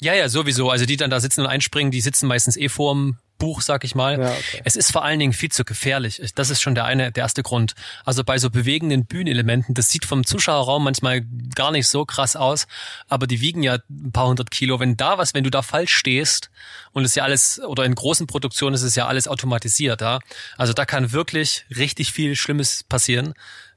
[0.00, 0.70] Ja, ja, sowieso.
[0.70, 3.94] Also die dann da sitzen und einspringen, die sitzen meistens eh vorm Buch, sag ich
[3.94, 4.20] mal.
[4.20, 4.62] Ja, okay.
[4.64, 6.22] Es ist vor allen Dingen viel zu gefährlich.
[6.36, 7.74] Das ist schon der eine, der erste Grund.
[8.04, 11.22] Also bei so bewegenden Bühnenelementen, das sieht vom Zuschauerraum manchmal
[11.54, 12.66] gar nicht so krass aus,
[13.08, 14.78] aber die wiegen ja ein paar hundert Kilo.
[14.78, 16.50] Wenn da was, wenn du da falsch stehst
[16.92, 20.20] und es ja alles, oder in großen Produktionen ist es ja alles automatisiert, ja.
[20.56, 23.34] Also da kann wirklich richtig viel Schlimmes passieren.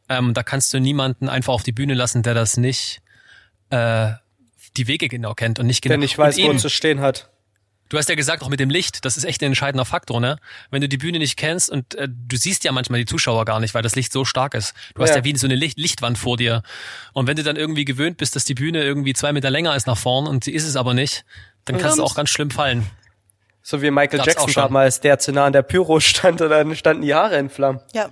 [0.09, 3.01] Ähm, da kannst du niemanden einfach auf die Bühne lassen, der das nicht
[3.69, 4.11] äh,
[4.77, 5.93] die Wege genau kennt und nicht genau.
[5.93, 7.29] Der nicht weiß, und wo eben, er zu stehen hat.
[7.89, 10.37] Du hast ja gesagt, auch mit dem Licht, das ist echt ein entscheidender Faktor, ne?
[10.71, 13.59] Wenn du die Bühne nicht kennst und äh, du siehst ja manchmal die Zuschauer gar
[13.59, 14.73] nicht, weil das Licht so stark ist.
[14.95, 15.17] Du hast Ja.
[15.17, 16.63] ja wie so eine Licht Lichtwand vor dir.
[17.11, 19.85] Und wenn du dann irgendwie gewöhnt bist, dass die Bühne irgendwie zwei Meter länger ist
[19.85, 21.23] nach vorn und sie ist es aber nicht,
[21.65, 22.89] dann kannst du auch ganz schlimm fallen.
[23.61, 26.75] So wie Michael Gab's Jackson damals, der zu nah an der Pyro stand und dann
[26.75, 27.79] standen die Haare in Flammen.
[27.93, 28.09] Ja.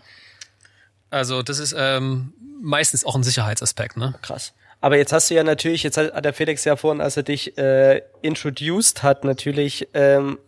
[1.09, 4.13] Also das ist ähm, meistens auch ein Sicherheitsaspekt, ne?
[4.21, 4.53] Krass.
[4.81, 7.57] Aber jetzt hast du ja natürlich, jetzt hat der Felix ja vorhin, als er dich
[7.57, 10.39] äh, introduced hat, natürlich ähm,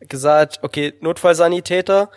[0.00, 2.10] gesagt, okay, Notfallsanitäter.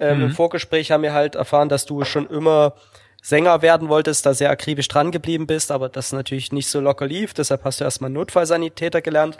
[0.00, 2.74] Ähm, Im Vorgespräch haben wir halt erfahren, dass du schon immer
[3.20, 7.06] Sänger werden wolltest, da sehr akribisch dran geblieben bist, aber das natürlich nicht so locker
[7.06, 7.34] lief.
[7.34, 9.36] Deshalb hast du erstmal Notfallsanitäter gelernt,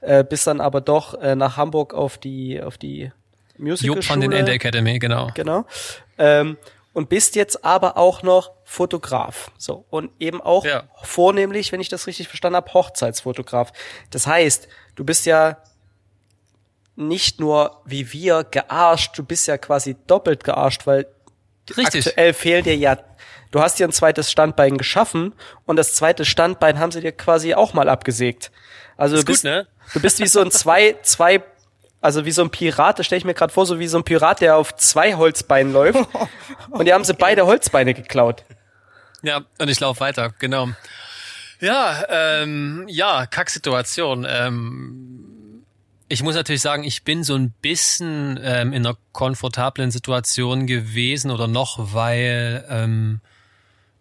[0.00, 3.10] äh, bist dann aber doch äh, nach Hamburg auf die auf die
[3.58, 5.30] Musical Job von den Ende Academy, genau.
[5.34, 5.64] genau.
[6.18, 6.56] Ähm,
[6.92, 9.50] und bist jetzt aber auch noch Fotograf.
[9.58, 9.84] So.
[9.90, 10.84] Und eben auch Ja.
[11.02, 13.72] vornehmlich, wenn ich das richtig verstanden habe, Hochzeitsfotograf.
[14.10, 15.58] Das heißt, du bist ja
[16.96, 21.06] nicht nur wie wir gearscht, du bist ja quasi doppelt gearscht, weil
[21.76, 22.06] Richtig.
[22.06, 22.98] aktuell fehlt dir ja,
[23.50, 27.54] du hast dir ein zweites Standbein geschaffen und das zweite Standbein haben sie dir quasi
[27.54, 28.50] auch mal abgesägt.
[28.96, 29.66] Also du bist, gut, ne?
[29.94, 31.42] du bist wie so ein zwei, zwei,
[32.02, 34.04] also wie so ein Pirat, das stelle ich mir gerade vor, so wie so ein
[34.04, 36.00] Pirat, der auf zwei Holzbeinen läuft.
[36.70, 38.44] und die haben sie beide Holzbeine geklaut.
[39.22, 40.68] Ja, und ich laufe weiter, genau.
[41.60, 44.26] Ja, ähm, ja, Kacksituation.
[44.28, 45.64] Ähm,
[46.08, 51.30] ich muss natürlich sagen, ich bin so ein bisschen ähm, in einer komfortablen Situation gewesen
[51.30, 53.20] oder noch, weil ähm,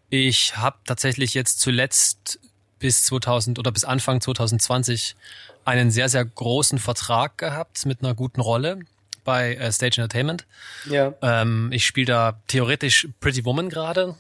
[0.10, 2.40] ich habe tatsächlich jetzt zuletzt
[2.80, 5.16] bis 2000 oder bis Anfang 2020
[5.66, 8.80] einen sehr, sehr großen Vertrag gehabt mit einer guten Rolle
[9.24, 10.46] bei äh, Stage Entertainment.
[10.86, 11.14] Ja.
[11.22, 14.16] Ähm, ich spiele da theoretisch Pretty Woman gerade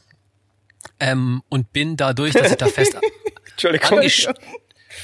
[0.99, 2.95] ähm, und bin dadurch, dass ich da fest
[3.51, 4.01] Entschuldigung.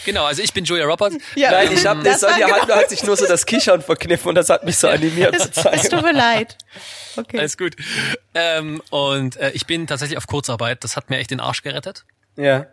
[0.06, 1.15] Genau, also ich bin Julia Roberts.
[1.36, 4.36] Ja, Nein, ich habe das, Sonja genau- hat, sich nur so das Kichern verkniffen und
[4.36, 5.89] das hat mich so animiert zu Es zeigen.
[5.89, 6.58] tut mir leid.
[7.15, 7.39] Okay.
[7.39, 7.76] Alles gut.
[8.36, 10.84] Ähm, und äh, ich bin tatsächlich auf Kurzarbeit.
[10.84, 12.06] Das hat mir echt den Arsch gerettet.
[12.36, 12.67] Ja.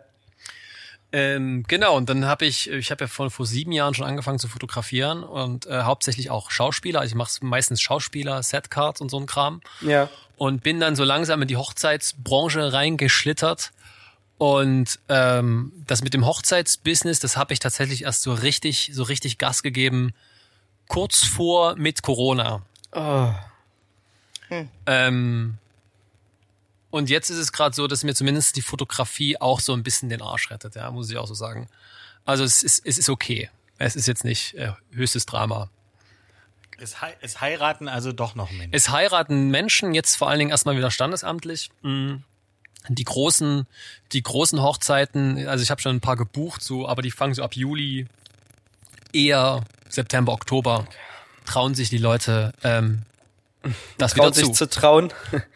[1.17, 4.37] Ähm, genau, und dann habe ich, ich habe ja vor, vor sieben Jahren schon angefangen
[4.37, 6.99] zu fotografieren und äh, hauptsächlich auch Schauspieler.
[6.99, 9.61] Also ich mache meistens Schauspieler, Setcards und so ein Kram.
[9.79, 10.09] Ja.
[10.35, 13.71] und bin dann so langsam in die Hochzeitsbranche reingeschlittert.
[14.37, 19.37] Und ähm, das mit dem Hochzeitsbusiness, das habe ich tatsächlich erst so richtig, so richtig
[19.37, 20.13] Gas gegeben,
[20.89, 22.61] kurz vor mit Corona.
[22.91, 23.29] Oh.
[24.85, 25.59] Ähm,
[26.95, 30.07] und jetzt ist es gerade so, dass mir zumindest die Fotografie auch so ein bisschen
[30.07, 31.67] den Arsch rettet, ja, muss ich auch so sagen.
[32.23, 33.49] Also es ist, es ist okay.
[33.77, 35.69] Es ist jetzt nicht äh, höchstes Drama.
[36.77, 38.73] Es, hei es heiraten also doch noch Menschen.
[38.73, 41.69] Es heiraten Menschen jetzt vor allen Dingen erstmal wieder standesamtlich.
[41.81, 42.19] Mm.
[42.87, 43.67] Die großen,
[44.13, 47.43] die großen Hochzeiten, also ich habe schon ein paar gebucht, so, aber die fangen so
[47.43, 48.05] ab Juli
[49.11, 50.87] eher September, Oktober
[51.45, 53.01] trauen sich die Leute ähm,
[53.97, 54.53] das Traut wieder sich zu.
[54.53, 55.11] zu trauen.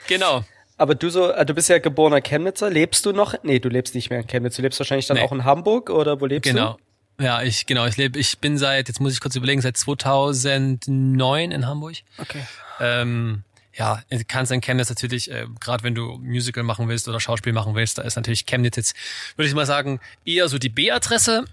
[0.08, 0.43] Genau.
[0.80, 2.70] Aber du so, äh, du bist ja geborener Chemnitzer.
[2.70, 3.36] Lebst du noch?
[3.44, 4.56] Nee, du lebst nicht mehr in Chemnitz.
[4.56, 5.24] Du lebst wahrscheinlich dann Nee.
[5.24, 6.78] auch in Hamburg oder wo lebst Genau.
[7.20, 11.52] Ja, ich genau, ich lebe, ich bin seit, jetzt muss ich kurz überlegen, seit 2009
[11.52, 11.96] in Hamburg.
[12.15, 12.22] du?
[12.22, 12.42] Okay.
[12.80, 17.20] Ähm, ja, du kannst in Chemnitz natürlich, äh, gerade wenn du Musical machen willst oder
[17.20, 18.96] Schauspiel machen willst, da ist natürlich Chemnitz jetzt,
[19.36, 21.46] würde ich mal sagen, eher so die B-Adresse.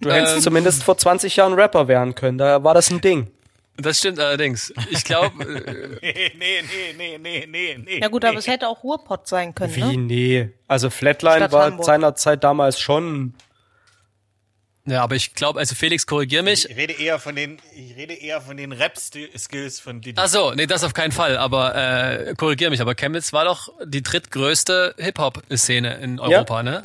[0.00, 2.38] Du hättest Ähm, zumindest vor 20 Jahren Rapper werden können.
[2.38, 3.30] Da war das ein Ding.
[3.80, 4.72] Das stimmt allerdings.
[4.90, 6.62] Ich glaube, äh, Nee, nee,
[6.96, 8.00] nee, nee, nee, nee, nee.
[8.00, 9.82] Ja gut, aber es hätte auch Ruhrpott sein können, Wie?
[9.82, 9.96] ne?
[9.96, 10.50] Nee.
[10.66, 11.86] Also Flatline Stadt war Hamburg.
[11.86, 13.34] seinerzeit damals schon.
[14.84, 16.68] ja, aber ich glaube, also Felix, korrigier mich.
[16.68, 20.20] Ich rede eher von den, ich rede eher von den Rap-Skills von Didi.
[20.20, 23.68] Ach so, nee, das auf keinen Fall, aber äh, korrigier mich, aber Chemnitz war doch
[23.84, 26.82] die drittgrößte Hip-Hop-Szene in Europa, ne?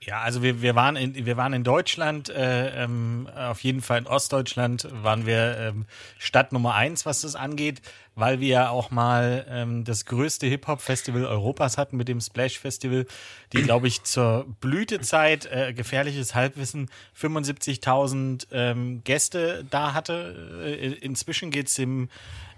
[0.00, 3.98] Ja, also wir, wir waren in wir waren in Deutschland, äh, ähm, auf jeden Fall
[3.98, 5.86] in Ostdeutschland waren wir ähm,
[6.18, 7.82] Stadt Nummer eins, was das angeht,
[8.18, 13.06] weil wir ja auch mal ähm, das größte Hip-Hop-Festival Europas hatten mit dem Splash Festival,
[13.52, 20.62] die glaube ich zur Blütezeit äh, gefährliches Halbwissen 75.000 ähm, Gäste da hatte.
[20.64, 22.08] Äh, inzwischen geht's dem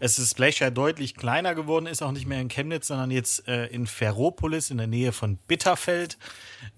[0.02, 3.46] es ist Splash ja deutlich kleiner geworden, ist auch nicht mehr in Chemnitz, sondern jetzt
[3.46, 6.16] äh, in Ferropolis in der Nähe von Bitterfeld.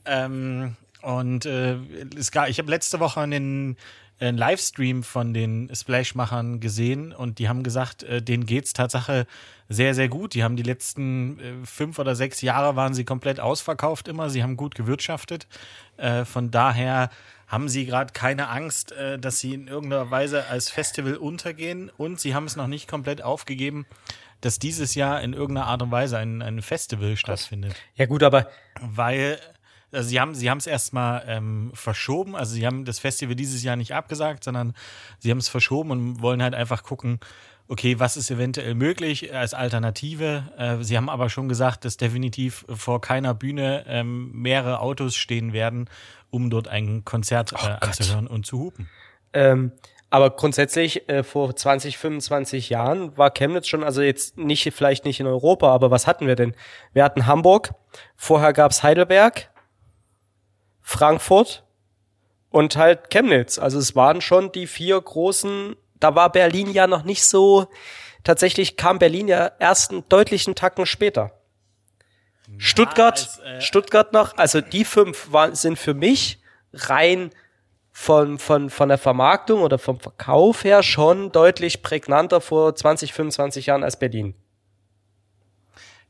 [0.04, 1.76] Ähm, und äh,
[2.16, 3.76] es gab, ich habe letzte Woche einen,
[4.22, 9.26] einen Livestream von den Splash-Machern gesehen und die haben gesagt, äh, denen geht's Tatsache
[9.68, 10.34] sehr, sehr gut.
[10.34, 14.30] Die haben die letzten äh, fünf oder sechs Jahre waren sie komplett ausverkauft immer.
[14.30, 15.46] Sie haben gut gewirtschaftet.
[15.96, 17.10] Äh, von daher
[17.48, 22.20] haben sie gerade keine Angst, äh, dass sie in irgendeiner Weise als Festival untergehen und
[22.20, 23.86] sie haben es noch nicht komplett aufgegeben,
[24.40, 28.48] dass dieses Jahr in irgendeiner Art und Weise ein, ein Festival stattfindet Ja gut, aber
[28.80, 29.38] weil
[29.92, 33.62] also sie haben sie haben es erstmal ähm, verschoben, also sie haben das Festival dieses
[33.62, 34.74] Jahr nicht abgesagt, sondern
[35.18, 37.20] sie haben es verschoben und wollen halt einfach gucken,
[37.68, 40.44] okay, was ist eventuell möglich als Alternative.
[40.58, 45.52] Äh, sie haben aber schon gesagt, dass definitiv vor keiner Bühne ähm, mehrere Autos stehen
[45.52, 45.88] werden,
[46.30, 48.88] um dort ein Konzert äh, anzuhören und zu hupen.
[49.32, 49.72] Ähm,
[50.10, 55.20] aber grundsätzlich äh, vor 20, 25 Jahren war Chemnitz schon, also jetzt nicht, vielleicht nicht
[55.20, 56.54] in Europa, aber was hatten wir denn?
[56.92, 57.72] Wir hatten Hamburg,
[58.14, 59.50] vorher gab's Heidelberg,
[60.82, 61.64] Frankfurt
[62.50, 63.58] und halt Chemnitz.
[63.58, 67.66] Also es waren schon die vier großen, da war Berlin ja noch nicht so,
[68.24, 71.32] tatsächlich kam Berlin ja erst einen deutlichen Tacken später.
[72.58, 76.40] Stuttgart, als, äh, Stuttgart noch, also die fünf waren, sind für mich
[76.74, 77.30] rein
[77.90, 83.66] von, von, von der Vermarktung oder vom Verkauf her schon deutlich prägnanter vor 20, 25
[83.66, 84.34] Jahren als Berlin.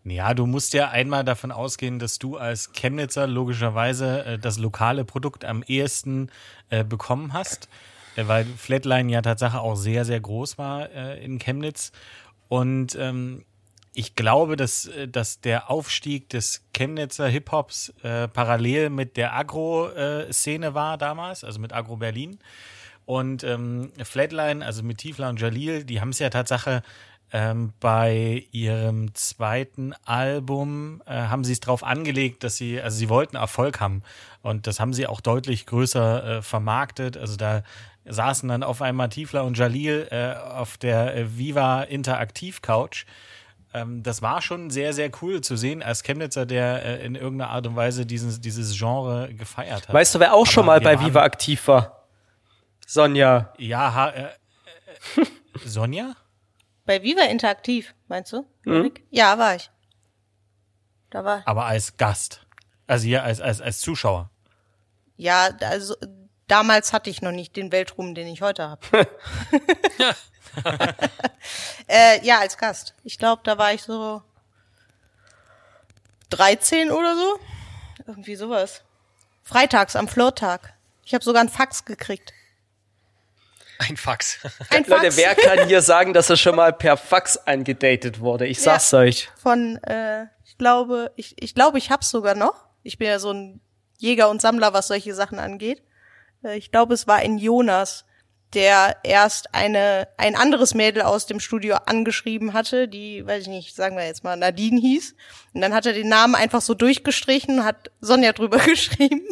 [0.05, 5.05] Ja, du musst ja einmal davon ausgehen, dass du als Chemnitzer logischerweise äh, das lokale
[5.05, 6.31] Produkt am ehesten
[6.71, 7.69] äh, bekommen hast,
[8.17, 11.93] äh, weil Flatline ja Tatsache auch sehr, sehr groß war äh, in Chemnitz.
[12.49, 13.45] Und ähm,
[13.95, 20.75] ich glaube, dass, äh, dass der Aufstieg des Chemnitzer Hip-Hops äh, parallel mit der Agro-Szene
[20.75, 22.41] war damals, also mit Agro Berlin.
[23.05, 26.83] Und ähm, Flatline, also mit Tiefler und Jalil, die haben es ja Tatsache
[27.33, 33.09] ähm, bei ihrem zweiten Album äh, haben sie es drauf angelegt, dass sie, also sie
[33.09, 34.03] wollten Erfolg haben.
[34.43, 37.17] Und das haben sie auch deutlich größer äh, vermarktet.
[37.17, 37.63] Also da
[38.05, 43.07] saßen dann auf einmal Tiefler und Jalil äh, auf der äh, Viva Interaktiv Couch.
[43.73, 47.51] Ähm, das war schon sehr, sehr cool zu sehen, als Chemnitzer, der äh, in irgendeiner
[47.51, 49.95] Art und Weise dieses, dieses Genre gefeiert hat.
[49.95, 52.05] Weißt du, wer auch schon Aber mal wir bei Viva aktiv war?
[52.87, 53.55] Sonja.
[53.57, 54.29] Ja, ha, äh,
[55.65, 56.15] Sonja?
[56.85, 58.47] Bei Viva Interaktiv, meinst du?
[58.65, 58.93] Mhm.
[59.11, 59.71] Ja, war ich.
[61.11, 62.47] Da war, Aber als Gast.
[62.87, 64.31] Also hier als, als, als Zuschauer.
[65.17, 65.95] ja, also
[66.49, 68.87] damals hatte ich noch nicht den Weltruhm, den ich heute habe.
[71.87, 72.95] äh, ja, als Gast.
[73.05, 74.23] Ich glaube, da war ich so
[76.31, 77.39] 13 oder so.
[78.07, 78.83] Irgendwie sowas.
[79.43, 80.75] Freitags am Flirttag.
[81.05, 82.33] Ich habe sogar einen Fax gekriegt.
[83.79, 84.39] Ein Fax.
[84.71, 88.47] Ein Leute, Fax wer kann hier sagen, dass er schon mal per Fax eingedatet wurde?
[88.47, 89.29] Ich sag's euch.
[89.41, 92.67] von, äh, ich glaube, ich, ich glaube, ich hab's sogar noch.
[92.83, 93.61] Ich bin ja so ein
[93.99, 95.83] Jäger und Sammler, was solche Sachen angeht.
[96.45, 98.05] Äh, ich glaube, es war ein Jonas,
[98.55, 103.75] der erst eine, ein anderes Mädel aus dem Studio angeschrieben hatte, die, weiß ich nicht,
[103.75, 105.15] sagen wir jetzt mal Nadine hieß.
[105.55, 109.23] Und dann hat er den Namen einfach so durchgestrichen und hat Sonja drüber geschrieben.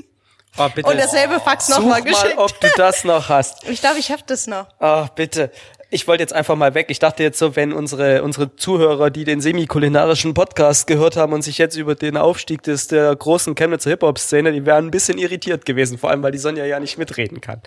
[0.58, 0.88] Oh, bitte.
[0.88, 2.38] Und dasselbe Fax Such nochmal mal, geschickt.
[2.38, 3.64] ob du das noch hast.
[3.68, 4.66] Ich glaube, ich hab das noch.
[4.78, 5.50] Ach, bitte.
[5.92, 6.86] Ich wollte jetzt einfach mal weg.
[6.90, 11.42] Ich dachte jetzt so, wenn unsere, unsere Zuhörer, die den semi-kulinarischen Podcast gehört haben und
[11.42, 15.64] sich jetzt über den Aufstieg des, der großen Chemnitzer Hip-Hop-Szene, die wären ein bisschen irritiert
[15.66, 15.98] gewesen.
[15.98, 17.60] Vor allem, weil die Sonja ja nicht mitreden kann.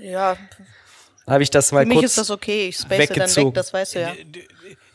[0.00, 0.36] Ja,
[1.26, 2.68] Habe ich das mal für mich kurz ist das okay.
[2.68, 3.52] Ich space dann weg, weggezogen.
[3.52, 4.12] das weißt du ja.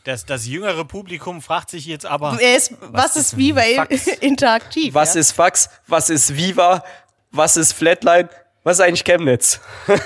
[0.06, 4.06] Das, das jüngere Publikum fragt sich jetzt aber, Er ist, was, ist wie bei Fax?
[4.20, 4.94] interaktiv?
[4.94, 5.20] Was ja?
[5.20, 5.68] ist Fax?
[5.88, 6.84] Was ist Viva?
[7.32, 8.28] Was ist Flatline?
[8.62, 9.60] Was ist eigentlich Chemnitz?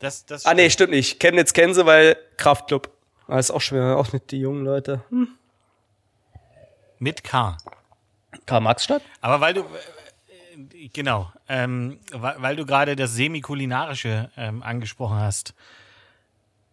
[0.00, 1.18] das, das Ah nee, stimmt nicht.
[1.18, 2.90] Chemnitz kennen sie, weil Kraftclub.
[3.26, 5.02] Ah, ist auch schwer, auch nicht die jungen Leute.
[5.08, 5.28] Hm.
[6.98, 7.56] mit K.
[8.44, 9.00] Karl-Marx-Stadt?
[9.22, 15.54] Aber weil du, äh, genau, ähm, weil, weil du gerade das Semi-Kulinarische ähm, angesprochen hast,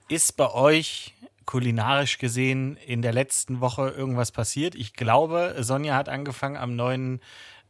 [0.09, 1.13] ist bei euch
[1.45, 4.75] kulinarisch gesehen in der letzten Woche irgendwas passiert?
[4.75, 7.21] Ich glaube, Sonja hat angefangen am neuen,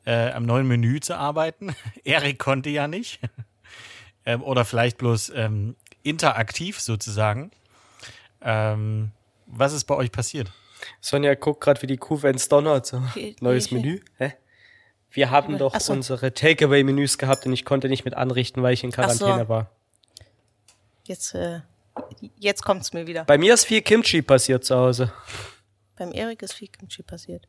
[0.05, 1.75] äh, am neuen Menü zu arbeiten.
[2.03, 3.19] Erik konnte ja nicht.
[4.25, 7.51] ähm, oder vielleicht bloß ähm, interaktiv sozusagen.
[8.41, 9.11] Ähm,
[9.45, 10.51] was ist bei euch passiert?
[11.01, 12.85] Sonja guckt gerade wie die Kuh, wenn's donnert.
[12.85, 13.01] So.
[13.41, 14.01] Neues Menü?
[14.17, 14.33] Hä?
[15.11, 15.93] Wir haben doch so.
[15.93, 19.49] unsere Takeaway-Menüs gehabt und ich konnte nicht mit anrichten, weil ich in Quarantäne so.
[19.49, 19.71] war.
[21.05, 21.61] Jetzt, äh,
[22.37, 23.23] jetzt kommt's mir wieder.
[23.25, 25.11] Bei mir ist viel Kimchi passiert zu Hause.
[25.95, 27.47] Beim Erik ist viel Kimchi passiert.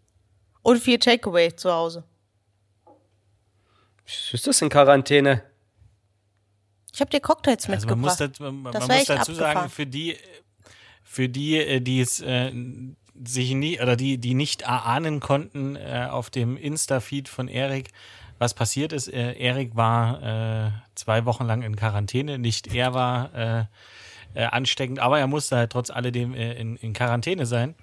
[0.63, 2.05] Und viel Takeaway zu Hause.
[4.05, 5.43] Was ist das in Quarantäne?
[6.93, 8.41] Ich habe dir Cocktails Also man muss, mitgebracht.
[8.41, 9.71] das, man, Das man muss echt dazu sagen, abgefahren.
[9.71, 10.17] für die,
[11.05, 12.53] für die, äh, die es äh,
[13.25, 17.91] sich nie oder die, die nicht erahnen konnten äh, auf dem Insta-Feed von Erik,
[18.39, 19.09] was passiert ist.
[19.09, 20.23] Äh, Erik war
[20.67, 22.39] äh, zwei Wochen lang in Quarantäne.
[22.39, 23.69] Nicht er war
[24.35, 27.75] äh, ansteckend, aber er musste halt trotz alledem äh, in, in Quarantäne sein.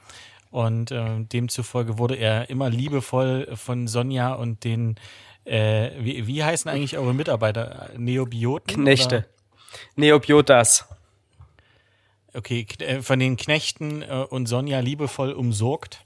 [0.49, 4.95] Und äh, demzufolge wurde er immer liebevoll von Sonja und den,
[5.43, 7.89] äh, wie, wie heißen eigentlich eure Mitarbeiter?
[7.97, 8.83] Neobioten?
[8.83, 9.17] Knechte.
[9.17, 9.25] Oder?
[9.95, 10.87] Neobiotas.
[12.33, 16.03] Okay, äh, von den Knechten äh, und Sonja liebevoll umsorgt.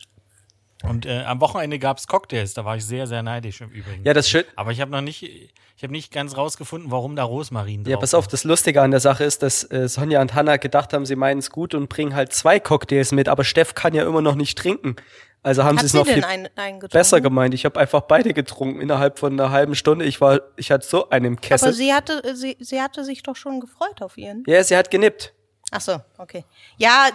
[0.84, 4.04] Und äh, am Wochenende gab's Cocktails, da war ich sehr, sehr neidisch im Übrigen.
[4.04, 4.44] Ja, das schön.
[4.56, 7.98] Aber ich habe noch nicht, ich habe nicht ganz rausgefunden, warum da Rosmarin drauf Ja,
[7.98, 11.06] pass auf, das Lustige an der Sache ist, dass äh, Sonja und Hannah gedacht haben,
[11.06, 14.22] sie meinen es gut und bringen halt zwei Cocktails mit, aber Steff kann ja immer
[14.22, 14.96] noch nicht trinken.
[15.44, 17.54] Also haben sie Hat es sie noch denn viel einen, einen besser gemeint.
[17.56, 20.06] Ich habe einfach beide getrunken innerhalb von einer halben Stunde.
[20.06, 21.70] Ich war, ich hatte so einen Kessel.
[21.70, 24.44] Aber sie hatte, sie, sie hatte sich doch schon gefreut auf ihren.
[24.46, 25.34] ja, sie hat genippt.
[25.72, 26.44] Ach so, okay.
[26.78, 27.08] Ja,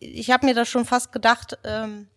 [0.00, 2.08] ich habe mir das schon fast gedacht, ähm,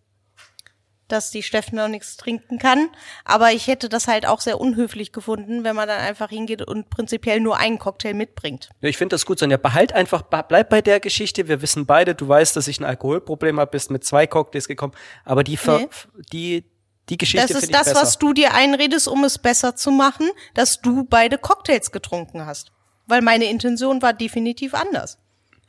[1.08, 2.88] dass die Steffen noch nichts trinken kann.
[3.24, 6.90] Aber ich hätte das halt auch sehr unhöflich gefunden, wenn man dann einfach hingeht und
[6.90, 8.68] prinzipiell nur einen Cocktail mitbringt.
[8.80, 9.56] Ja, ich finde das gut, Sonja.
[9.56, 11.48] Behalt einfach, bleib bei der Geschichte.
[11.48, 14.92] Wir wissen beide, du weißt, dass ich ein Alkoholproblem habe, bist mit zwei Cocktails gekommen.
[15.24, 15.88] Aber die, Ver Nee.
[16.32, 16.64] die,
[17.08, 18.02] die Geschichte Das ist das, besser.
[18.02, 22.70] was du dir einredest, um es besser zu machen, dass du beide Cocktails getrunken hast.
[23.06, 25.18] Weil meine Intention war definitiv anders.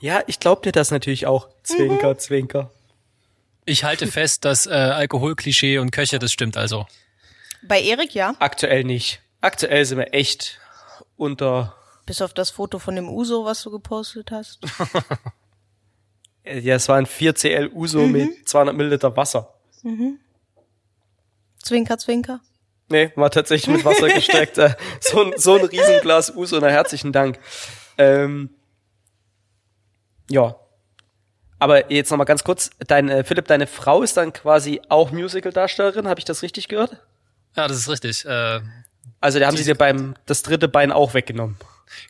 [0.01, 1.47] ja, ich glaube dir das natürlich auch.
[1.63, 2.71] Zwinker, zwinker.
[3.69, 6.87] Ich halte fest, dass äh, Alkoholklischee und Köche, das stimmt also.
[7.61, 9.21] Bei Erik ja, Aktuell nicht.
[9.41, 10.59] Aktuell sind wir echt
[11.17, 14.59] unter, bis auf das Foto von dem Uso, was du gepostet hast.
[16.43, 18.11] ja, es war ein 4CL Uso Mhm.
[18.11, 19.53] mit 200 Milliliter Wasser.
[21.61, 22.39] Zwinker, zwinker.
[22.89, 24.57] Nee, war tatsächlich mit Wasser gesteckt.
[25.01, 27.39] So, ein, so ein Riesenglas Uso, na herzlichen Dank.
[27.97, 28.49] Ähm,
[30.29, 30.55] ja.
[31.59, 36.07] Aber jetzt nochmal ganz kurz, dein, äh, Philipp, deine Frau ist dann quasi auch Musical-Darstellerin,
[36.07, 36.97] habe ich das richtig gehört?
[37.55, 38.25] Ja, das ist richtig.
[38.25, 38.61] Äh,
[39.21, 41.57] Also da haben sie dir beim das dritte Bein auch weggenommen.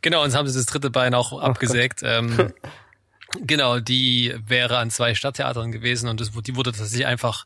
[0.04, 2.02] genau, und haben sie das dritte Bein auch abgesägt.
[2.04, 2.54] Ähm,
[3.42, 7.46] genau, die wäre an zwei Stadttheatern gewesen und das, die wurde tatsächlich einfach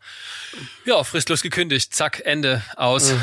[0.85, 1.93] ja fristlos gekündigt.
[1.95, 3.13] Zack, Ende aus.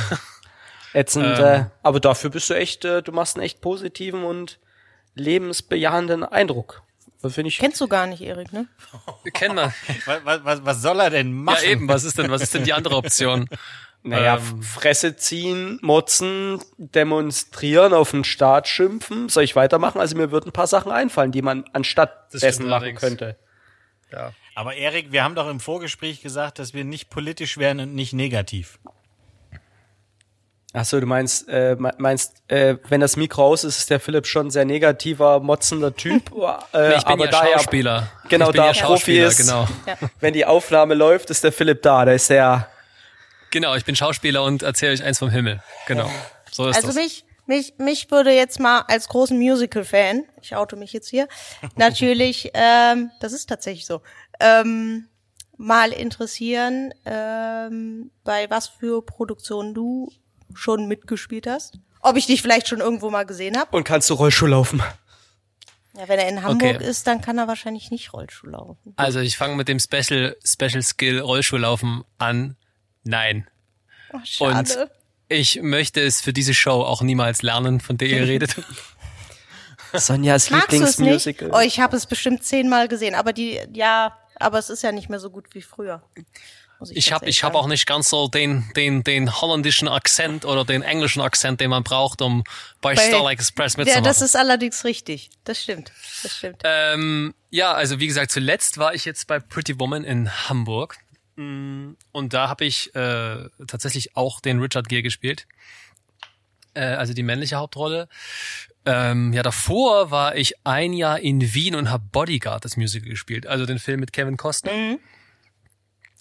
[0.94, 1.44] Ätzend, Ähm.
[1.44, 4.58] äh, aber dafür bist du echt, äh, du machst einen echt positiven und
[5.14, 6.82] lebensbejahenden Eindruck.
[7.22, 7.58] Das finde ich.
[7.58, 8.66] Kennst du gar nicht, Erik, ne?
[9.34, 9.74] Kennen wir.
[10.24, 11.64] Was, was, was soll er denn Ja machen?
[11.66, 11.88] eben.
[11.88, 12.30] Was ist denn?
[12.30, 13.48] Was ist denn die andere Option?
[14.02, 14.62] Naja, Ähm.
[14.62, 19.28] Fresse ziehen, motzen, demonstrieren, auf den Staat schimpfen.
[19.28, 20.00] Soll ich weitermachen?
[20.00, 23.00] Also mir würden ein paar Sachen einfallen, die man anstatt Das dessen machen allerdings.
[23.00, 23.36] könnte.
[24.10, 24.32] Ja.
[24.54, 28.14] Aber Erik, wir haben doch im Vorgespräch gesagt, dass wir nicht politisch werden und nicht
[28.14, 28.78] negativ.
[30.72, 33.98] Ach so, du meinst, äh, me- meinst, äh, wenn das Mikro aus ist, ist der
[33.98, 36.30] Philipp schon ein sehr negativer, motzender Typ.
[36.72, 38.08] Äh, Nee, ich bin aber ja da er- Schauspieler.
[38.28, 39.36] genau, ich bin da ja Profi Schauspieler, ist.
[39.38, 39.66] genau.
[40.20, 42.04] Wenn die Aufnahme läuft, ist der Philipp da.
[42.04, 42.68] Da ist der.
[43.50, 45.60] Genau, ich bin Schauspieler und erzähle euch eins vom Himmel.
[45.88, 46.08] Genau.
[46.52, 46.94] So ist Also das.
[46.96, 51.26] mich, mich, mich würde jetzt mal als großen Musical-Fan, ich oute mich jetzt hier,
[51.76, 54.02] natürlich, ähm, das ist tatsächlich so,
[54.38, 55.08] ähm,
[55.56, 60.12] mal interessieren, ähm, bei was für Produktionen du
[60.54, 61.78] schon mitgespielt hast.
[62.00, 63.76] Ob ich dich vielleicht schon irgendwo mal gesehen habe.
[63.76, 64.82] Und kannst du Rollschuh laufen?
[65.96, 66.84] Ja, wenn er in Hamburg Okay.
[66.88, 68.92] ist, dann kann er wahrscheinlich nicht Rollschuh laufen.
[68.96, 72.56] Also ich fange mit dem Special Special Skill Rollschuhlaufen an.
[73.04, 73.48] Nein.
[74.12, 74.90] Oh, schade.
[75.28, 78.56] Ich möchte es für diese Show auch niemals lernen, von der ihr redet.
[79.92, 80.98] Sonjas Magst du es nicht?
[80.98, 81.50] Lieblingsmusical.
[81.52, 85.08] Oh, ich habe es bestimmt zehnmal gesehen, aber die, ja, aber es ist ja nicht
[85.08, 86.02] mehr so gut wie früher.
[86.90, 87.64] Ich habe ich hab sagen.
[87.64, 91.82] auch nicht ganz so den, den, den holländischen Akzent oder den englischen Akzent, den man
[91.82, 92.42] braucht, um
[92.80, 94.04] bei, Bei- Starlight Express Ja, mitzumachen.
[94.04, 95.30] das ist allerdings richtig.
[95.44, 95.92] Das stimmt.
[96.22, 96.62] Das stimmt.
[96.64, 100.96] Ähm, ja, also wie gesagt, zuletzt war ich jetzt bei Pretty Woman in Hamburg.
[101.36, 105.46] Mm, Und da habe ich äh, tatsächlich auch den Richard Gere gespielt.
[106.74, 108.08] Äh, also die männliche Hauptrolle.
[108.86, 113.46] Ähm, ja, davor war ich ein Jahr in Wien und habe Bodyguard, das Musical, gespielt.
[113.46, 114.72] Also den Film mit Kevin Costner.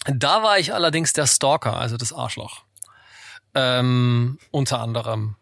[0.06, 2.64] Da war ich allerdings der Stalker, also das Arschloch.
[3.54, 5.36] Ähm, unter anderem.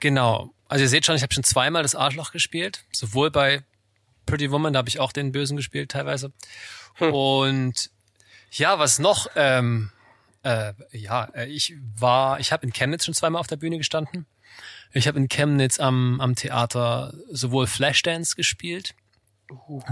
[0.00, 0.52] Genau.
[0.68, 2.84] Also ihr seht schon, ich habe schon zweimal das Arschloch gespielt.
[2.92, 3.62] Sowohl bei
[4.26, 6.32] Pretty Woman, da habe ich auch den Bösen gespielt teilweise.
[6.98, 7.90] Und
[8.50, 9.28] ja, was noch?
[9.34, 9.90] Ähm,
[10.42, 14.26] äh, ja, äh, ich war, ich habe in Chemnitz schon zweimal auf der Bühne gestanden.
[14.92, 18.94] Ich habe in Chemnitz am, am Theater sowohl Flashdance gespielt.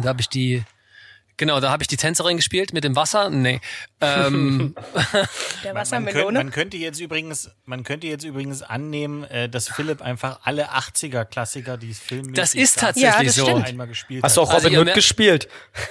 [0.03, 0.63] Da habe ich die,
[1.41, 3.29] genau, da habe ich die Tänzerin gespielt mit dem Wasser.
[3.31, 3.61] Nee.
[4.01, 5.25] Ähm, Der Man, man,
[5.65, 6.39] könnte, Wassermelone.
[6.39, 11.77] man könnte jetzt übrigens, man könnte jetzt übrigens annehmen, äh, dass Philipp einfach alle 80er-Klassiker,
[11.77, 13.45] die es filmmäßig Das ist tatsächlich Ja, das so.
[13.47, 13.67] stimmt.
[13.67, 15.49] einmal gespielt Hast du auch Also Robin Hood mer- gespielt?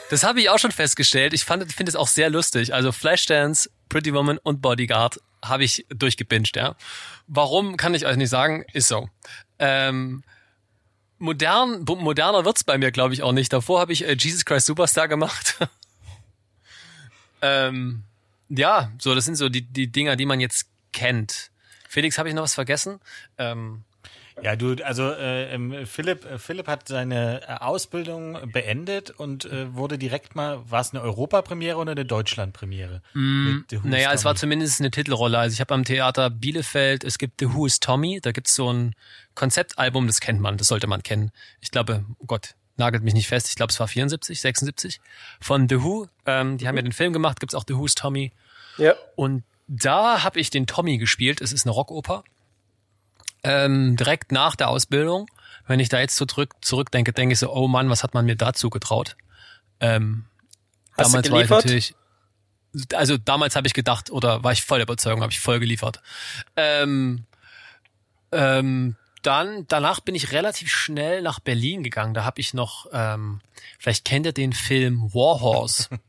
[0.09, 1.33] Das habe ich auch schon festgestellt.
[1.33, 2.73] Ich fand, finde es auch sehr lustig.
[2.73, 6.75] Also Flashdance, Pretty Woman und Bodyguard habe ich durchgebinged, ja.
[7.27, 9.09] Warum, kann ich euch nicht sagen, ist so.
[9.59, 10.23] Ähm,
[11.19, 13.53] modern, moderner wird's bei mir, glaube ich, auch nicht.
[13.53, 15.57] Davor habe ich äh, Jesus Christ Superstar gemacht.
[17.41, 18.03] ähm,
[18.49, 21.51] ja, so, das sind so die, die Dinger, die man jetzt kennt.
[21.87, 22.99] Felix, habe ich noch was vergessen?
[23.37, 23.83] Ähm,
[24.43, 29.73] Ja, du, also äh, ähm, Philipp, äh, Philipp hat seine äh, Ausbildung beendet und äh,
[29.75, 33.01] wurde direkt mal, war es eine Europapremiere oder eine Deutschlandpremiere?
[33.13, 35.37] Mit The Who's Mm, Naja, es war zumindest eine Titelrolle.
[35.37, 38.71] Also ich habe am Theater Bielefeld, es gibt The Who is Tommy, da gibt's so
[38.71, 38.95] ein
[39.35, 41.31] Konzeptalbum, das kennt man, das sollte man kennen.
[41.61, 44.99] Ich glaube, oh Gott, nagelt mich nicht fest, ich glaube es war 74, 76
[45.39, 46.07] von The Who.
[46.25, 48.31] Ähm, die haben ja den Film gemacht, gibt's auch The Who is Tommy.
[48.77, 48.95] Ja.
[49.15, 51.41] Und da habe ich den Tommy gespielt.
[51.41, 52.23] Es ist eine Rockoper.
[53.43, 55.27] Ähm, direkt nach der Ausbildung.
[55.67, 58.25] Wenn ich da jetzt so zurück, zurückdenke, denke ich so, oh Mann, was hat man
[58.25, 59.15] mir dazu getraut?
[59.79, 60.25] Ähm,
[60.97, 61.95] Hast damals war ich natürlich.
[62.93, 66.01] Also damals habe ich gedacht, oder war ich voll der Überzeugung, habe ich voll geliefert.
[66.55, 67.25] Ähm,
[68.31, 72.13] ähm, dann, danach bin ich relativ schnell nach Berlin gegangen.
[72.13, 73.41] Da habe ich noch, ähm,
[73.79, 75.87] vielleicht kennt ihr den Film Warhorse.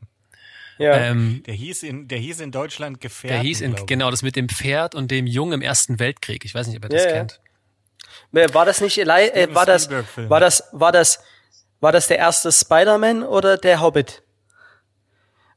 [0.81, 0.95] Ja.
[0.97, 3.35] ähm, Der hieß in, der hieß in Deutschland Gefährten.
[3.37, 6.43] der hieß in, genau das mit dem Pferd und dem Jungen im Ersten Weltkrieg.
[6.45, 7.15] Ich weiß nicht, ob ihr das Ja, ja.
[7.17, 7.39] kennt.
[8.31, 11.19] Wer- War das nicht Eli äh, war das war das war das
[11.79, 14.21] war das der erste Spider-Man oder der Hobbit?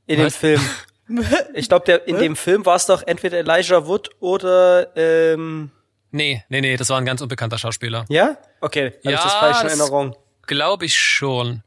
[0.07, 0.37] In dem Was?
[0.37, 0.61] Film.
[1.53, 5.70] Ich glaube, der in dem Film war es doch entweder Elijah Wood oder ähm,
[6.12, 8.07] Nee, nee, nee, das war ein ganz unbekannter Schauspieler.
[8.09, 8.39] ja?
[8.62, 10.16] Okay, Ja, ich das falsch in das- Erinnerung.
[10.47, 11.62] Glaube ich schon.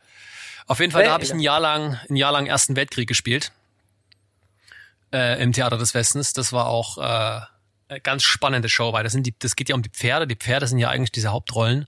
[0.68, 3.52] Auf jeden Fall, da habe ich ein Jahr lang, ein Jahr lang Ersten Weltkrieg gespielt.
[5.14, 6.34] Äh, Im Theater des Westens.
[6.34, 7.42] Das war auch äh,
[7.90, 10.28] eine ganz spannende Show, weil das sind die, das geht ja um die Pferde.
[10.28, 11.88] Die Pferde sind ja eigentlich diese Hauptrollen.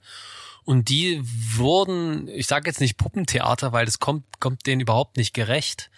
[0.64, 5.34] Und die wurden, ich sage jetzt nicht Puppentheater, weil das kommt, kommt denen überhaupt nicht
[5.34, 5.90] gerecht.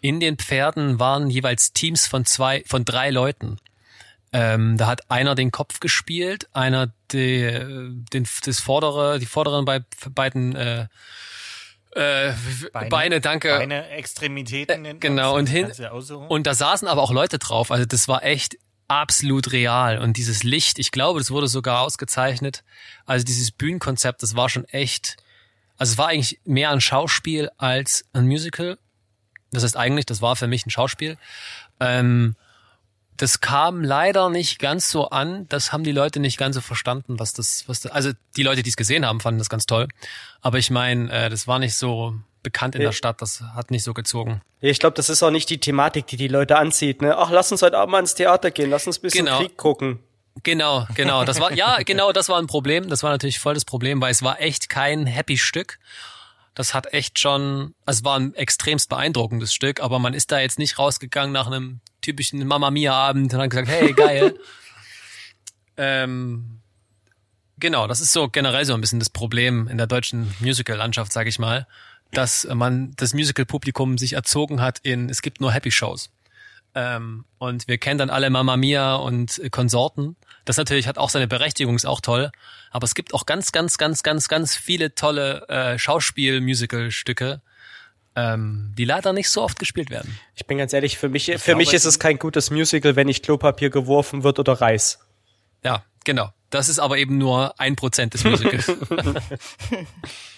[0.00, 3.58] In den Pferden waren jeweils Teams von zwei, von drei Leuten.
[4.32, 7.42] Ähm, da hat einer den Kopf gespielt, einer die,
[8.12, 10.86] den, das vordere, die vorderen bei, beiden äh,
[11.94, 12.32] äh,
[12.90, 13.48] Beine, danke.
[13.48, 14.82] Beine, Extremitäten.
[14.82, 15.00] man's.
[15.00, 15.70] genau, und hin-.
[16.28, 17.70] Und da saßen aber auch Leute drauf.
[17.70, 18.56] Also das war echt
[18.88, 19.98] absolut real.
[19.98, 22.64] Und dieses Licht, ich glaube, das wurde sogar ausgezeichnet.
[23.06, 25.16] Also dieses Bühnenkonzept, das war schon echt.
[25.76, 28.78] Also es war eigentlich mehr ein Schauspiel als ein Musical.
[29.50, 31.16] Das heißt eigentlich, das war für mich ein Schauspiel.
[31.80, 32.36] Ähm,
[33.16, 35.46] das kam leider nicht ganz so an.
[35.48, 38.62] Das haben die Leute nicht ganz so verstanden, was das, was das, also die Leute,
[38.62, 39.88] die es gesehen haben, fanden das ganz toll.
[40.40, 42.86] Aber ich meine, äh, das war nicht so bekannt in Nee.
[42.86, 43.22] der Stadt.
[43.22, 44.42] Das hat nicht so gezogen.
[44.60, 47.02] Ich glaube, das ist auch nicht die Thematik, die die Leute anzieht.
[47.02, 47.16] Ne?
[47.16, 49.38] Ach, lass uns heute Abend mal ins Theater gehen, lass uns ein bisschen Genau.
[49.38, 50.00] Krieg gucken.
[50.42, 51.24] Genau, genau.
[51.24, 52.88] Das war, ja, genau, das war ein Problem.
[52.88, 55.78] Das war natürlich voll das Problem, weil es war echt kein happy Stück.
[56.54, 60.38] Das hat echt schon, also es war ein extremst beeindruckendes Stück, aber man ist da
[60.38, 64.38] jetzt nicht rausgegangen nach einem typischen Mamma Mia Abend und hat gesagt, hey, geil.
[65.76, 66.60] ähm,
[67.58, 71.28] genau, das ist so generell so ein bisschen das Problem in der deutschen Musical-Landschaft, sage
[71.28, 71.66] ich mal,
[72.12, 76.10] dass man das Musical-Publikum sich erzogen hat in, es gibt nur Happy Shows.
[76.76, 80.16] Ähm, und wir kennen dann alle Mamma Mia und Konsorten.
[80.44, 82.30] Das natürlich hat auch seine Berechtigung, ist auch toll.
[82.70, 87.40] Aber es gibt auch ganz, ganz, ganz, ganz, ganz viele tolle äh, Schauspiel-Musical-Stücke,
[88.16, 90.18] ähm, die leider nicht so oft gespielt werden.
[90.34, 93.06] Ich bin ganz ehrlich, für mich, für glaube, mich ist es kein gutes Musical, wenn
[93.06, 94.98] nicht Klopapier geworfen wird oder Reis.
[95.64, 96.32] ja, genau.
[96.50, 98.70] Das ist aber eben nur ein Prozent des Musicals.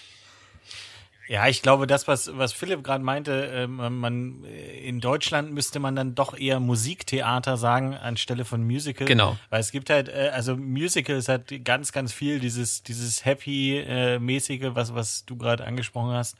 [1.27, 5.93] Ja, ich glaube, das, was, was Philipp gerade meinte, äh, man, in Deutschland müsste man
[5.95, 9.07] dann doch eher Musiktheater sagen, anstelle von Musical.
[9.07, 9.37] Genau.
[9.49, 14.69] Weil es gibt halt, äh, also Musical ist halt ganz, ganz viel dieses, dieses Happy-mäßige,
[14.73, 16.37] was, was du gerade angesprochen hast.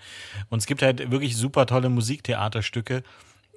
[0.49, 3.03] Und es gibt halt wirklich super tolle Musiktheaterstücke,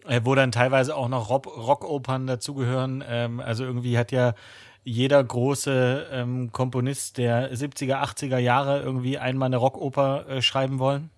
[0.09, 3.05] äh, wo dann teilweise auch noch Rock Rockopern dazugehören.
[3.07, 4.35] Ähm, also irgendwie hat ja
[4.83, 11.11] jeder große ähm, Komponist der 70er, 80er Jahre irgendwie einmal eine Rockoper äh, schreiben wollen.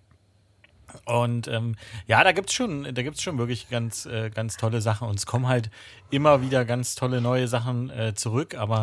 [1.05, 1.77] Und ähm,
[2.07, 5.09] ja, da gibt's schon, da gibt's schon wirklich ganz, äh, ganz tolle Sachen.
[5.09, 5.71] Und es kommen halt
[6.11, 8.55] immer wieder ganz tolle neue Sachen äh, zurück.
[8.55, 8.83] Aber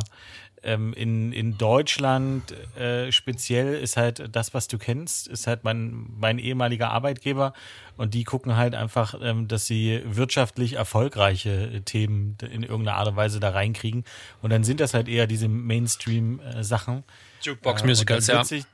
[0.64, 6.08] ähm, in, in Deutschland äh, speziell ist halt das, was du kennst, ist halt mein,
[6.18, 7.54] mein ehemaliger Arbeitgeber.
[7.98, 13.16] Und die gucken halt einfach, ähm, dass sie wirtschaftlich erfolgreiche Themen in irgendeiner Art und
[13.16, 14.04] Weise da reinkriegen.
[14.42, 17.04] Und dann sind das halt eher diese Mainstream-Sachen.
[17.42, 18.66] Jukebox-Musicals, Äh, und dann ja.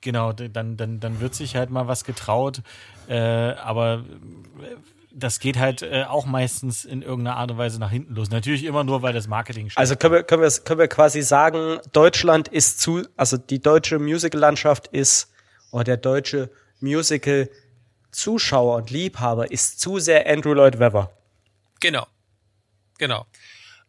[0.00, 2.62] Genau, dann, dann, dann wird sich halt mal was getraut,
[3.08, 4.04] äh, aber
[4.60, 4.76] äh,
[5.14, 8.30] das geht halt äh, auch meistens in irgendeiner Art und Weise nach hinten los.
[8.30, 9.78] Natürlich immer nur, weil das Marketing steht.
[9.78, 13.98] Also können wir, können wir, können wir quasi sagen, Deutschland ist zu, also die deutsche
[13.98, 15.32] Musical-Landschaft ist,
[15.70, 16.50] oder der deutsche
[16.80, 21.12] Musical-Zuschauer und Liebhaber ist zu sehr Andrew Lloyd Webber.
[21.80, 22.06] Genau.
[22.98, 23.26] Genau.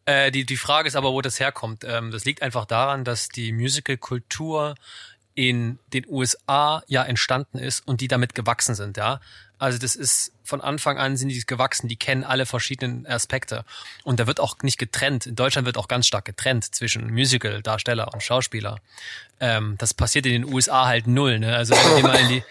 [0.05, 1.83] Äh, die, die Frage ist aber, wo das herkommt.
[1.85, 4.75] Ähm, das liegt einfach daran, dass die Musical-Kultur
[5.35, 9.19] in den USA ja entstanden ist und die damit gewachsen sind, ja.
[9.63, 13.63] Also das ist von Anfang an sind die gewachsen, die kennen alle verschiedenen Aspekte.
[14.03, 15.25] Und da wird auch nicht getrennt.
[15.25, 18.79] In Deutschland wird auch ganz stark getrennt zwischen Musical-Darsteller und Schauspieler.
[19.39, 21.55] Ähm, das passiert in den USA halt null, ne?
[21.55, 22.43] Also wenn du mal in die,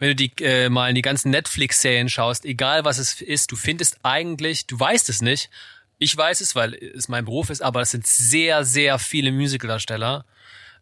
[0.00, 3.56] wenn du die äh, mal in die ganzen Netflix-Serien schaust, egal was es ist, du
[3.56, 5.50] findest eigentlich, du weißt es nicht.
[5.98, 10.24] Ich weiß es, weil es mein Beruf ist, aber es sind sehr, sehr viele Musicaldarsteller.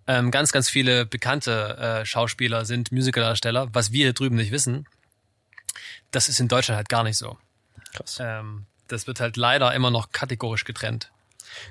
[0.06, 4.86] Ähm, ganz, ganz viele bekannte äh, Schauspieler sind Musicaldarsteller, was wir hier drüben nicht wissen.
[6.10, 7.38] Das ist in Deutschland halt gar nicht so.
[7.94, 8.18] Krass.
[8.20, 11.10] Ähm, das wird halt leider immer noch kategorisch getrennt.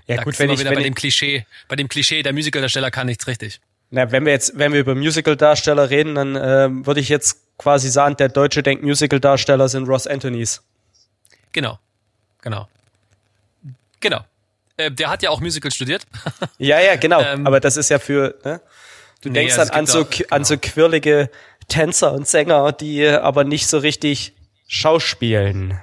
[0.07, 2.23] Ja da gut, wenn wir ich, wieder wenn bei ich, dem Klischee, bei dem Klischee,
[2.23, 3.59] der Musicaldarsteller kann nichts richtig.
[3.91, 7.89] na, wenn wir jetzt, wenn wir über Musical-Darsteller reden, dann ähm, würde ich jetzt quasi
[7.89, 10.63] sagen, der Deutsche denkt Musical-Darsteller sind Ross Anthonys.
[11.51, 11.79] Genau.
[12.41, 12.67] Genau.
[13.99, 14.25] Genau.
[14.85, 16.05] Äh, der hat ja auch Musical studiert.
[16.57, 17.21] Ja, ja, genau.
[17.21, 18.61] Ähm, Aber das ist ja für, ne?
[19.21, 21.29] Du Nee, denkst also dann an so, auch- an so quirlige
[21.69, 24.33] Tänzer und Sänger, die aber nicht so richtig
[24.67, 25.79] schauspielen.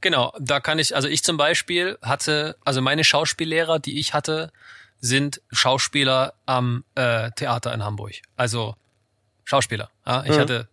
[0.00, 4.52] Genau, da kann ich, also ich zum Beispiel hatte, also meine Schauspiellehrer, die ich hatte,
[5.00, 8.12] sind Schauspieler am äh, Theater in Hamburg.
[8.36, 8.74] Also
[9.44, 9.90] Schauspieler.
[10.06, 10.24] Ja?
[10.24, 10.40] Ich Mhm.
[10.40, 10.68] hatte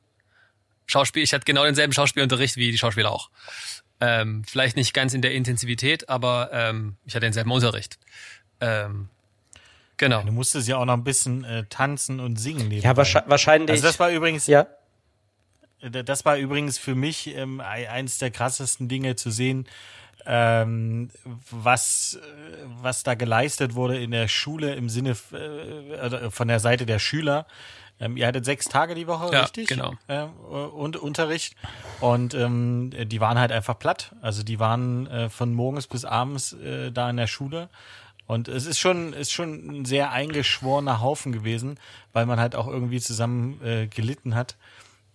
[0.88, 3.30] Schauspiel, ich hatte genau denselben Schauspielunterricht wie die Schauspieler auch.
[4.02, 8.00] Ähm, vielleicht nicht ganz in der Intensivität, aber ähm, ich hatte denselben Unterricht.
[8.62, 9.10] Ähm,
[9.97, 10.22] genau.
[10.24, 12.88] du musstest ja auch noch ein bisschen äh, tanzen und singen nebenbei.
[12.88, 12.95] Ja,
[13.28, 13.70] wahrscheinlich.
[13.72, 14.68] Also das war übrigens, ja.
[15.82, 19.68] Äh, Das war übrigens für mich ähm, ei- eins der krassesten Dinge zu sehen,
[20.26, 21.10] ähm,
[21.52, 26.60] was, äh, was da geleistet wurde in der Schule im Sinne äh, oder von der
[26.60, 27.45] Seite der Schüler.
[28.00, 29.68] Ähm, ihr hattet sechs Tage die Woche, Ja, richtig?
[29.68, 29.93] genau.
[30.08, 31.56] Ähm, und Unterricht.
[32.00, 34.16] Und ähm, die waren halt einfach platt.
[34.22, 37.70] Also die waren äh, von morgens bis abends äh, da in der Schule.
[38.26, 41.80] Und es ist schon, ist schon ein sehr eingeschworener Haufen gewesen,
[42.14, 44.56] weil man halt auch irgendwie zusammen äh, gelitten hat.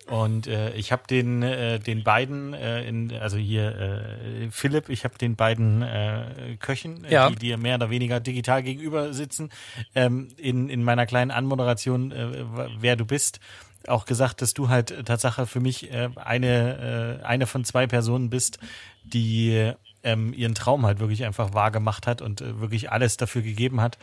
[0.06, 5.04] Und äh, ich habe den äh, den beiden äh, in also hier äh, Philipp, ich
[5.04, 7.30] habe den beiden äh, Köchen, äh, Ja.
[7.30, 9.48] die dir mehr oder weniger digital gegenüber sitzen,
[9.94, 12.44] ähm, in in meiner kleinen Anmoderation, äh,
[12.78, 13.40] wer du bist,
[13.88, 18.28] auch gesagt, dass du halt Tatsache für mich äh, eine äh, eine von zwei Personen
[18.28, 18.58] bist,
[19.04, 23.40] die ähm, ihren Traum halt wirklich einfach wahr gemacht hat und äh, wirklich alles dafür
[23.40, 23.96] gegeben hat.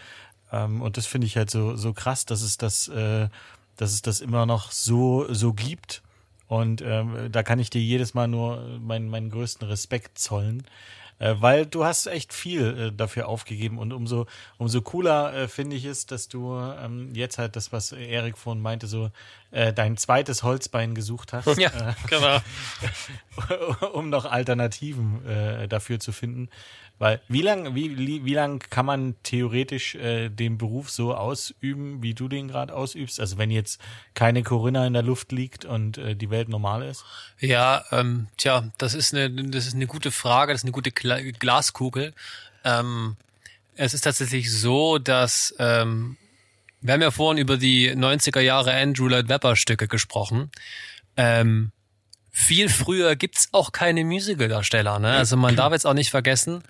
[0.51, 3.27] Ähm, und das finde ich halt so so krass, dass es das äh,
[3.81, 6.03] dass es das immer noch so, so gibt.
[6.47, 10.67] Und ähm, da kann ich dir jedes Mal nur meinen, meinen größten Respekt zollen.
[11.17, 14.27] Äh, weil du hast echt viel äh, dafür aufgegeben und umso,
[14.59, 18.61] umso cooler äh, finde ich es, dass du ähm, jetzt halt das, was Erik vorhin
[18.61, 19.09] meinte, so
[19.51, 22.39] äh, dein zweites Holzbein gesucht hast, Ja, äh, genau.
[23.93, 26.49] um noch Alternativen äh, dafür zu finden.
[27.01, 32.13] Weil wie lang, wie, wie lang kann man theoretisch äh, den Beruf so ausüben, wie
[32.13, 33.19] du den gerade ausübst?
[33.19, 33.81] Also wenn jetzt
[34.13, 37.03] keine Corinna in der Luft liegt und äh, die Welt normal ist?
[37.39, 40.91] Ja, ähm, tja, das ist eine, das ist eine gute Frage, das ist eine gute
[40.91, 42.13] Gla Glaskugel.
[42.63, 43.17] Ähm,
[43.75, 46.17] es ist tatsächlich so, dass ähm,
[46.81, 50.51] wir haben ja vorhin über die 90er Jahre Andrew Lloyd Webber Stücke gesprochen.
[51.15, 51.71] Ähm,
[52.31, 55.11] viel früher gibt's auch keine Musicaldarsteller, ne?
[55.11, 56.63] Also man darf jetzt auch nicht vergessen,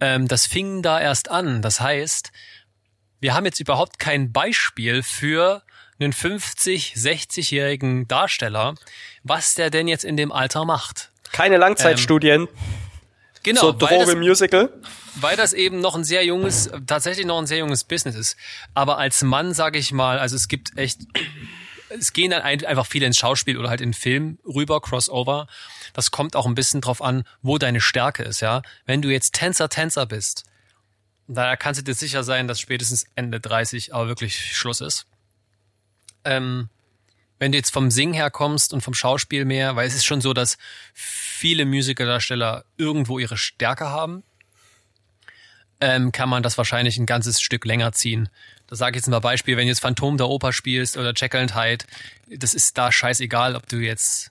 [0.00, 1.62] ähm, das fing da erst an.
[1.62, 2.32] Das heißt,
[3.20, 5.62] wir haben jetzt überhaupt kein Beispiel für
[5.98, 8.74] einen 50, 60-jährigen Darsteller,
[9.22, 11.10] was der denn jetzt in dem Alter macht.
[11.32, 12.48] Keine Langzeitstudien
[13.42, 14.72] Genau, weil das, Droge-Musical.
[15.14, 18.36] weil das eben noch ein sehr junges, tatsächlich noch ein sehr junges Business ist.
[18.74, 21.00] Aber als Mann, sage ich mal, also es gibt echt,
[21.88, 25.46] es gehen dann ein, einfach viele ins Schauspiel oder halt in Film rüber, Crossover.
[25.94, 28.62] Das kommt auch ein bisschen drauf an, wo deine Stärke ist, ja.
[28.84, 30.44] Wenn du jetzt Tänzer, Tänzer bist,
[31.26, 35.06] da kannst du dir sicher sein, dass spätestens Ende 30 aber wirklich Schluss ist.
[36.24, 36.68] Ähm,
[37.40, 40.20] wenn du jetzt vom Singen her kommst und vom Schauspiel mehr, weil es ist schon
[40.20, 40.58] so, dass
[40.94, 44.22] viele Musicaldarsteller irgendwo ihre Stärke haben,
[45.80, 48.28] ähm, kann man das wahrscheinlich ein ganzes Stück länger ziehen.
[48.66, 51.40] Da sage ich jetzt mal Beispiel, wenn du jetzt Phantom der Oper spielst oder Jekyll
[51.40, 51.86] and Hyde,
[52.28, 54.30] das ist da scheißegal, ob du jetzt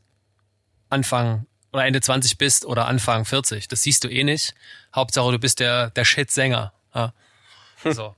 [0.90, 3.68] Anfang oder Ende 20 bist oder Anfang 40.
[3.68, 4.54] Das siehst du eh nicht.
[4.94, 6.74] Hauptsache, du bist der, der Shit-Sänger.
[6.94, 7.14] Ja.
[7.94, 8.14] So.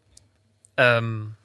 [0.75, 1.35] ähm,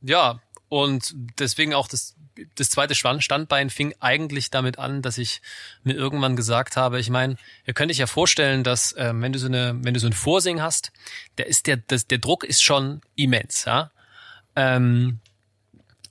[0.00, 2.16] ja, und deswegen auch das,
[2.56, 5.42] das zweite Stand- Standbein fing eigentlich damit an, dass ich
[5.84, 7.36] mir irgendwann gesagt habe, ich meine,
[7.66, 10.12] ihr könnt euch ja vorstellen, dass ähm, wenn du so eine, wenn du so ein
[10.12, 10.92] Vorsing hast,
[11.38, 13.90] der ist der, das, der Druck ist schon immens, ja.
[14.56, 15.18] Ähm,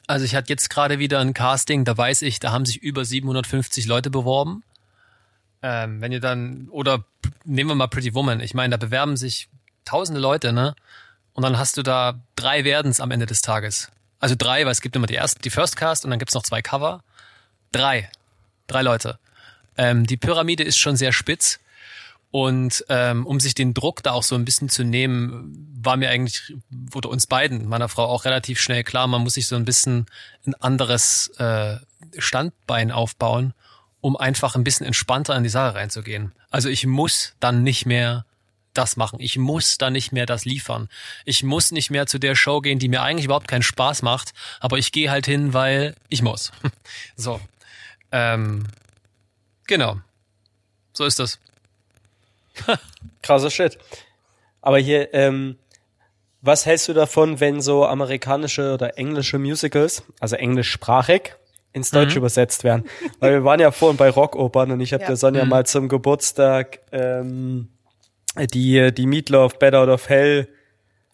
[0.07, 3.05] also ich hatte jetzt gerade wieder ein Casting, da weiß ich, da haben sich über
[3.05, 4.63] 750 Leute beworben.
[5.61, 7.05] Ähm, wenn ihr dann, oder
[7.45, 9.47] nehmen wir mal Pretty Woman, ich meine, da bewerben sich
[9.85, 10.75] tausende Leute, ne?
[11.33, 13.89] Und dann hast du da drei Werdens am Ende des Tages.
[14.21, 16.43] Also drei, weil es gibt immer die erste, die First Cast und dann gibt's noch
[16.43, 17.03] zwei Cover.
[17.71, 18.09] Drei.
[18.67, 19.19] Drei Leute.
[19.77, 21.59] Ähm, die Pyramide ist schon sehr spitz.
[22.29, 26.09] Und ähm, um sich den Druck da auch so ein bisschen zu nehmen, war mir
[26.09, 29.65] eigentlich, wurde uns beiden, meiner Frau auch relativ schnell klar, man muss sich so ein
[29.65, 30.05] bisschen
[30.45, 31.77] ein anderes äh,
[32.17, 33.53] Standbein aufbauen,
[33.99, 36.31] um einfach ein bisschen entspannter in die Sache reinzugehen.
[36.51, 38.25] Also ich muss dann nicht mehr
[38.73, 39.19] das machen.
[39.19, 40.89] Ich muss dann nicht mehr das liefern.
[41.25, 44.33] Ich muss nicht mehr zu der Show gehen, die mir eigentlich überhaupt keinen Spaß macht,
[44.59, 46.51] aber ich gehe halt hin, weil ich muss.
[47.15, 47.39] So.
[48.11, 48.65] Ähm,
[49.67, 49.97] genau.
[50.93, 51.39] So ist das.
[53.21, 53.77] Krasser Shit.
[54.61, 55.57] Aber hier, ähm,
[56.41, 61.33] was hältst du davon, wenn so amerikanische oder englische Musicals, also englischsprachig,
[61.73, 62.85] ins Deutsche übersetzt werden?
[63.19, 65.07] Weil wir waren ja vorhin bei Rockopern und ich habe Ja.
[65.07, 67.69] der Sonja mal zum Geburtstag ähm,
[68.35, 70.47] die, die Meatloaf Better Out of Hell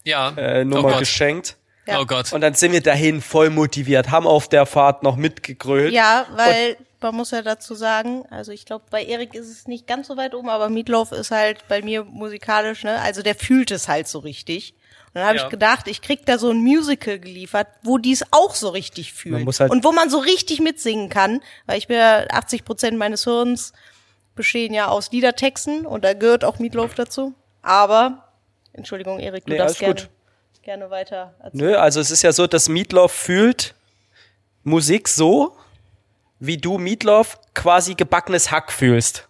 [0.04, 0.32] Ja.
[0.36, 0.98] äh, oh Nummer Gott.
[1.00, 1.56] geschenkt.
[1.86, 2.00] Ja.
[2.00, 2.32] Oh Gott.
[2.32, 5.92] Und dann sind wir dahin voll motiviert, haben auf der Fahrt noch mitgegrölt.
[5.92, 9.86] Ja, weil man muss ja dazu sagen, also ich glaube, bei Erik ist es nicht
[9.86, 13.00] ganz so weit oben, aber Meatloaf ist halt bei mir musikalisch, ne?
[13.00, 14.74] Also der fühlt es halt so richtig.
[15.06, 15.44] Und dann habe Ja.
[15.44, 19.14] ich gedacht, ich krieg da so ein Musical geliefert, wo die es auch so richtig
[19.14, 19.46] fühlen.
[19.58, 23.24] Halt- und wo man so richtig mitsingen kann, weil ich bin ja 80 Prozent meines
[23.24, 23.72] Hirns
[24.38, 27.34] bestehen ja aus Liedertexten und da gehört auch Meatloaf dazu.
[27.60, 28.28] Aber,
[28.72, 30.08] Entschuldigung, Erik, du Nee, darfst gerne, gut.
[30.62, 31.70] gerne weiter erzählen.
[31.72, 33.74] Nö, also es ist ja so, dass Meatloaf fühlt
[34.62, 35.56] Musik so,
[36.38, 39.28] wie du Meatloaf quasi gebackenes Hack fühlst.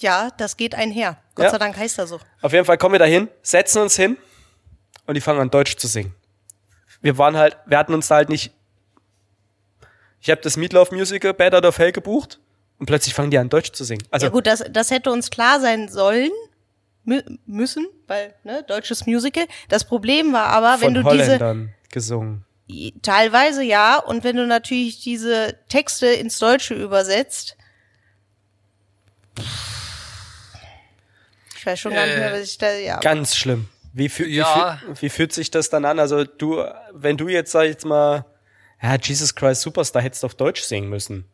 [0.00, 1.16] Ja, das geht einher.
[1.36, 1.50] Gott Ja.
[1.52, 2.18] sei Dank heißt er so.
[2.42, 4.16] Auf jeden Fall kommen wir dahin, setzen uns hin
[5.06, 6.14] und die fangen an Deutsch zu singen.
[7.00, 8.52] Wir waren halt, wir hatten uns da halt nicht.
[10.20, 12.38] Ich habe das Meatloaf Musical Bad Out of Hell gebucht
[12.82, 14.02] und plötzlich fangen die an Deutsch zu singen.
[14.10, 16.32] Also Ja gut, das, das hätte uns klar sein sollen,
[17.04, 19.46] mü müssen, weil, ne, deutsches Musical.
[19.68, 22.44] Das Problem war aber, wenn du diese, Holländern gesungen.
[23.02, 27.56] teilweise ja, und wenn du natürlich diese Texte ins Deutsche übersetzt,
[31.56, 32.98] ich weiß schon gar nicht mehr, Äh, was ich da, ja.
[32.98, 33.68] Ganz schlimm.
[33.92, 34.80] Wie, fühl, Ja.
[34.82, 36.00] wie, fühl, wie fühlt sich das dann an?
[36.00, 38.24] Also du, wenn du jetzt sag ich jetzt mal,
[38.82, 41.26] ja, Jesus Christ Superstar hättest du auf Deutsch singen müssen.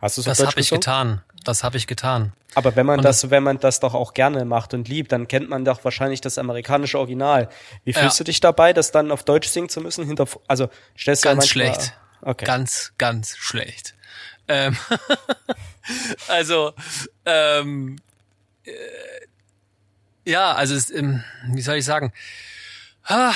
[0.00, 1.22] Hast du Das habe ich getan.
[1.44, 2.32] Das habe ich getan.
[2.54, 5.28] Aber wenn man Und das, wenn man das doch auch gerne macht und liebt, dann
[5.28, 7.48] kennt man doch wahrscheinlich das amerikanische Original.
[7.84, 8.24] Wie fühlst Ja.
[8.24, 10.04] du dich dabei, das dann auf Deutsch singen zu müssen?
[10.06, 11.94] Hinter, also stellst du ja Ganz manchmal, schlecht.
[12.22, 12.44] Okay.
[12.44, 13.94] Ganz, ganz schlecht.
[14.48, 14.76] Ähm,
[16.28, 16.72] also,
[17.26, 17.96] ähm,
[18.64, 18.70] äh,
[20.24, 22.12] ja, also, es, ähm, wie soll ich sagen?
[23.04, 23.32] Ah,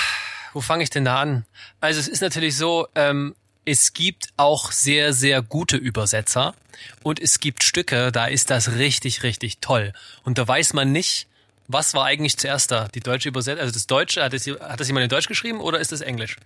[0.53, 1.45] wo fange ich denn da an?
[1.81, 3.35] Also, es ist natürlich so, ähm,
[3.65, 6.55] es gibt auch sehr, sehr gute Übersetzer
[7.03, 9.93] und es gibt Stücke, da ist das richtig, richtig toll.
[10.25, 11.27] Und da weiß man nicht,
[11.69, 12.89] was war eigentlich zuerst da?
[12.89, 15.79] Die deutsche Übersetzung, also das Deutsche, hat das, hat das jemand in Deutsch geschrieben oder
[15.81, 16.37] ist das Englisch?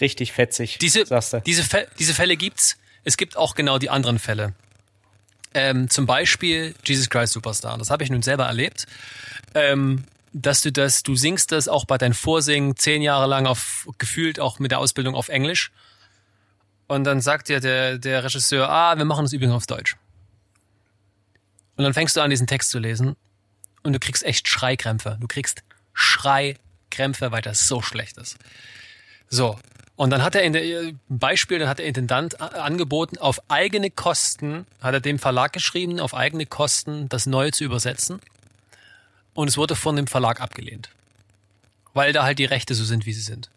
[0.00, 1.04] Richtig fetzig, Diese,
[1.46, 2.78] diese, Fä diese Fälle gibt's.
[3.04, 4.54] Es gibt auch genau die anderen Fälle.
[5.54, 7.76] Ähm, zum Beispiel Jesus Christ Superstar.
[7.76, 8.86] Das habe ich nun selber erlebt.
[9.54, 13.86] Ähm, dass du das, du singst das auch bei deinem Vorsingen zehn Jahre lang auf,
[13.98, 15.70] gefühlt auch mit der Ausbildung auf Englisch.
[16.88, 19.96] Und dann sagt dir der, der Regisseur, ah, wir machen das übrigens auf Deutsch.
[21.76, 23.16] Und dann fängst du an, diesen Text zu lesen
[23.82, 25.16] und du kriegst echt Schreikrämpfe.
[25.20, 25.62] Du kriegst
[26.90, 28.36] Krämpfe, weil das so schlecht ist.
[29.28, 29.58] So.
[29.96, 33.40] Und dann hat er in der äh, Beispiel, dann hat der Intendant a- angeboten, auf
[33.50, 38.20] eigene Kosten, hat er dem Verlag geschrieben, auf eigene Kosten das Neue zu übersetzen.
[39.34, 40.90] Und es wurde von dem Verlag abgelehnt.
[41.94, 43.50] Weil da halt die Rechte so sind, wie sie sind.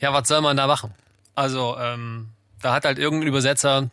[0.00, 0.92] Ja, was soll man da machen?
[1.36, 2.30] Also, ähm,
[2.60, 3.90] da hat halt irgendein Übersetzer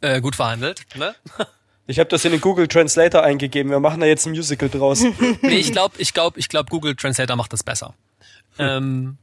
[0.00, 0.84] äh, gut verhandelt.
[0.96, 1.14] Ne?
[1.86, 3.70] Ich habe das in den Google Translator eingegeben.
[3.70, 5.04] Wir machen da jetzt ein Musical draus.
[5.42, 7.92] Nee, ich glaube, ich glaube, ich glaube, Google Translator macht das besser.
[8.58, 9.18] Ähm,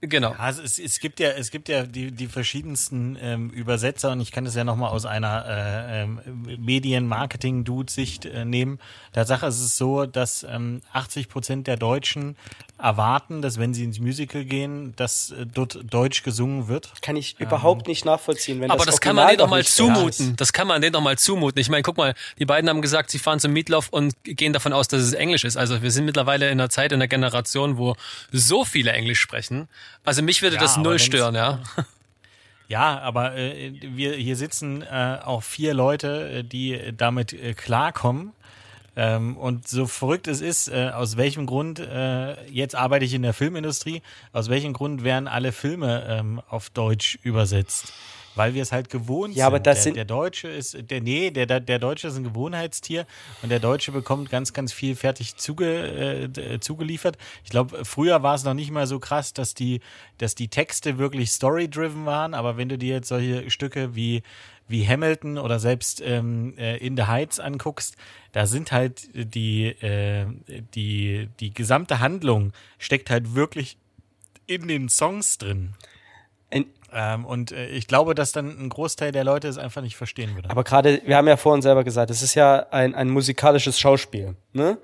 [0.00, 0.36] genau.
[0.38, 4.30] Also es, es gibt ja, es gibt ja die, die verschiedensten ähm, Übersetzer und ich
[4.30, 6.20] kann das ja nochmal aus einer äh, ähm,
[6.58, 8.78] Medien-Marketing-Dude-Sicht äh, nehmen.
[9.12, 12.36] Tatsache ist es so, dass ähm, 80 Prozent der Deutschen
[12.84, 16.92] erwarten, dass wenn sie ins Musical gehen, dass äh, dort Deutsch gesungen wird.
[17.00, 18.60] Kann ich überhaupt nicht nachvollziehen.
[18.60, 19.94] Wenn Aber das, das kann man denen doch mal nicht so ist.
[19.94, 20.36] zumuten.
[20.36, 21.58] Das kann man denen doch mal zumuten.
[21.58, 24.74] Ich meine, guck mal, die beiden haben gesagt, sie fahren zum Meatloaf und gehen davon
[24.74, 25.56] aus, dass es Englisch ist.
[25.56, 27.96] Also wir sind mittlerweile in einer Zeit, in einer Generation, wo
[28.30, 29.66] so viele Englisch sprechen.
[30.04, 31.60] Also mich würde Ja, das null stören, ja.
[32.68, 38.32] Ja, aber äh, wir hier sitzen äh, auch vier Leute, äh, die damit äh, klarkommen.
[38.96, 43.22] Ähm, und so verrückt es ist, äh, aus welchem Grund, äh, jetzt arbeite ich in
[43.22, 47.92] der Filmindustrie, aus welchem Grund werden alle Filme ähm, auf Deutsch übersetzt?
[48.36, 49.66] Weil wir es halt gewohnt Ja, aber sind.
[49.68, 53.06] das der, sind- der Deutsche ist, der, nee, der, der, Deutsche ist ein Gewohnheitstier
[53.42, 57.16] und der Deutsche bekommt ganz, ganz viel fertig zuge, äh, zugeliefert.
[57.44, 59.80] Ich glaube, früher war es noch nicht mal so krass, dass die,
[60.18, 64.24] dass die Texte wirklich story-driven waren, aber wenn du dir jetzt solche Stücke wie,
[64.68, 67.96] wie Hamilton oder selbst ähm, äh, In the Heights anguckst,
[68.32, 70.26] da sind halt die, äh,
[70.74, 73.76] die, die gesamte Handlung steckt halt wirklich
[74.46, 75.74] in den Songs drin.
[76.50, 79.96] Ein- Ähm, und äh, ich glaube, dass dann ein Großteil der Leute es einfach nicht
[79.96, 80.48] verstehen würde.
[80.48, 84.36] Aber gerade, wir haben ja vorhin selber gesagt, es ist ja ein, ein musikalisches Schauspiel.
[84.52, 84.78] Ne?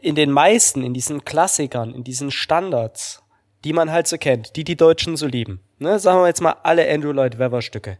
[0.00, 3.22] In den meisten, in diesen Klassikern, in diesen Standards,
[3.64, 5.60] die man halt so kennt, die die Deutschen so lieben.
[5.78, 5.98] Ne?
[5.98, 7.98] Sagen wir jetzt mal alle Andrew Lloyd Webber Stücke.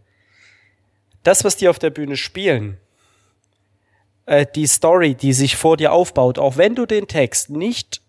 [1.22, 2.78] Das, was die auf der Bühne spielen,
[4.26, 8.00] äh, die Story, die sich vor dir aufbaut, auch wenn du den Text nicht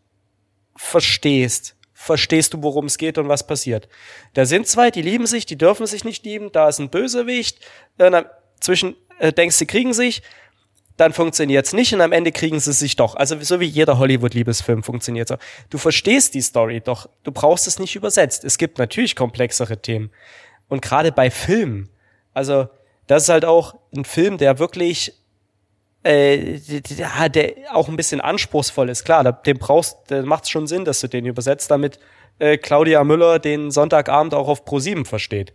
[0.75, 3.87] verstehst, verstehst du, worum es geht und was passiert.
[4.33, 7.59] Da sind zwei, die lieben sich, die dürfen sich nicht lieben, da ist ein Bösewicht,
[7.97, 8.23] äh,
[8.59, 10.21] zwischen äh, denkst sie kriegen sich,
[10.97, 13.15] dann funktioniert's nicht und am Ende kriegen sie sich doch.
[13.15, 15.37] Also so wie jeder Hollywood-Liebesfilm funktioniert so.
[15.69, 18.43] Du verstehst die Story, doch du brauchst es nicht übersetzt.
[18.43, 20.11] Es gibt natürlich komplexere Themen.
[20.67, 21.89] Und gerade bei Filmen,
[22.33, 22.67] also
[23.07, 25.13] das ist halt auch ein Film, der wirklich
[26.03, 29.05] äh, der, der auch ein bisschen anspruchsvoll ist.
[29.05, 31.99] Klar, den brauchst, da macht es schon Sinn, dass du den übersetzt, damit
[32.39, 35.53] äh, Claudia Müller den Sonntagabend auch auf Pro7 versteht.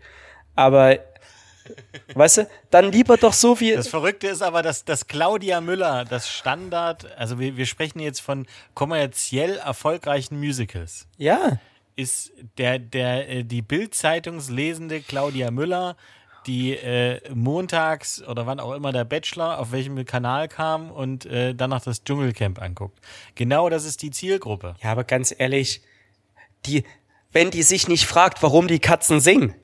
[0.55, 0.99] Aber
[2.15, 6.05] weißt du, dann lieber doch so wie Das Verrückte ist aber, dass, dass Claudia Müller
[6.05, 11.59] das Standard, also wir, wir sprechen jetzt von kommerziell erfolgreichen Musicals, ja,
[11.97, 15.97] ist der, der, äh, die Bild-Zeitungslesende Claudia Müller,
[16.47, 21.55] die äh, montags oder wann auch immer der Bachelor auf welchem Kanal kam und äh,
[21.55, 22.99] dann noch das Dschungelcamp anguckt.
[23.35, 24.75] Genau das ist die Zielgruppe.
[24.83, 25.83] ja, aber ganz ehrlich,
[26.67, 26.85] die
[27.33, 29.55] wenn die sich nicht fragt, warum die Katzen singen,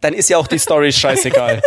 [0.00, 1.62] dann ist ja auch die Story scheißegal.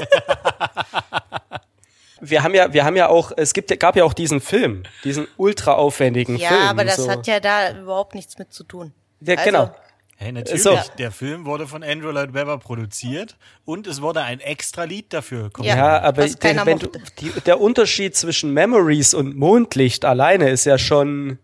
[2.20, 5.28] Wir haben ja, wir haben ja auch, es gibt, gab ja auch diesen Film, diesen
[5.38, 6.62] ultra aufwendigen Ja, Film.
[6.64, 7.10] aber das so.
[7.10, 8.92] hat ja da überhaupt nichts mit zu tun.
[9.22, 9.72] Ja, Also, genau.
[10.20, 10.80] Hey, natürlich, So.
[10.98, 15.52] der Film wurde von Andrew Lloyd Webber produziert und es wurde ein extra Lied dafür
[15.62, 15.76] Ja.
[15.78, 16.90] Ja, aber wenn du,
[17.20, 21.38] die, der Unterschied zwischen Memories und Mondlicht alleine ist ja schon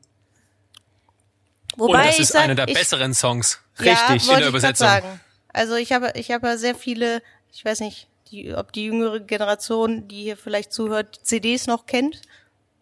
[1.78, 3.60] Wobei Und das ich ist sag, einer der ich, besseren Songs.
[3.80, 4.88] ja, richtig in wollte der Übersetzung.
[4.88, 5.20] Sagen.
[5.50, 7.22] Also ich habe, ich habe ja sehr viele,
[7.52, 12.22] ich weiß nicht, die, ob die jüngere Generation, die hier vielleicht zuhört, CDs noch kennt.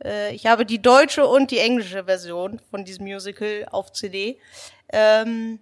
[0.03, 4.37] Äh, ich habe die deutsche und die englische Version von diesem Musical auf CD.
[4.89, 5.59] Ähm,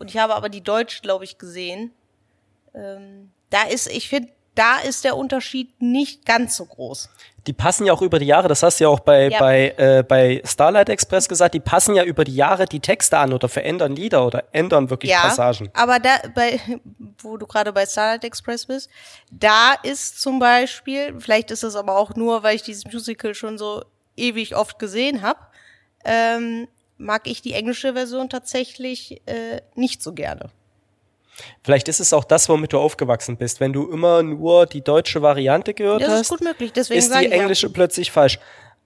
[0.00, 1.92] und ich habe aber die deutsche, glaube ich, gesehen.
[2.74, 7.08] Ähm, da ist, ich finde, da ist der Unterschied nicht ganz so groß.
[7.46, 9.38] die passen ja auch über die Jahre, das hast du ja auch bei, Ja.
[9.38, 13.32] bei, äh, bei Starlight Express gesagt, die passen ja über die Jahre die Texte an
[13.32, 15.70] oder verändern Lieder oder ändern wirklich ja, Passagen.
[15.72, 16.60] aber da, bei,
[17.18, 18.90] wo du gerade bei Starlight Express bist,
[19.30, 23.56] da ist zum Beispiel, vielleicht ist es aber auch nur, weil ich dieses Musical schon
[23.56, 23.84] so
[24.16, 25.40] ewig oft gesehen habe,
[26.04, 26.68] ähm,
[27.00, 30.50] mag ich die englische Version tatsächlich äh, nicht so gerne.
[31.62, 33.60] Vielleicht ist es auch das, womit du aufgewachsen bist.
[33.60, 37.14] Wenn du immer nur die deutsche Variante gehört Das hast, ist gut möglich, deswegen ist
[37.14, 37.36] die ich ja.
[37.36, 38.38] englische plötzlich falsch.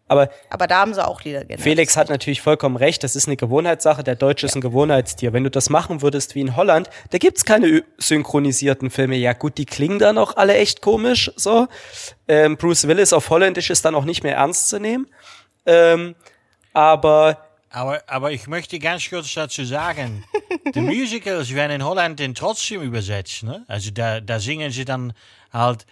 [0.06, 1.62] Aber Aber da haben sie auch Lieder geändert.
[1.62, 5.32] Felix hat natürlich vollkommen recht, das ist eine Gewohnheitssache, der Deutsche ist ein Gewohnheitstier.
[5.32, 9.16] Wenn du das machen würdest wie in Holland, da gibt's keine synchronisierten Filme.
[9.16, 11.66] Ja gut, die klingen dann auch alle echt komisch, so.
[12.28, 15.08] Ähm, Bruce Willis auf Holländisch ist dann auch nicht mehr ernst zu nehmen.
[15.66, 16.14] Ähm,
[16.74, 17.43] aber
[17.74, 20.24] Aber, aber ich möchte ganz kurz dazu sagen,
[20.74, 23.42] die Musicals werden in Holland dann trotzdem übersetzt.
[23.42, 23.64] Ne?
[23.66, 25.12] Also da, da singen sie dann
[25.52, 25.84] halt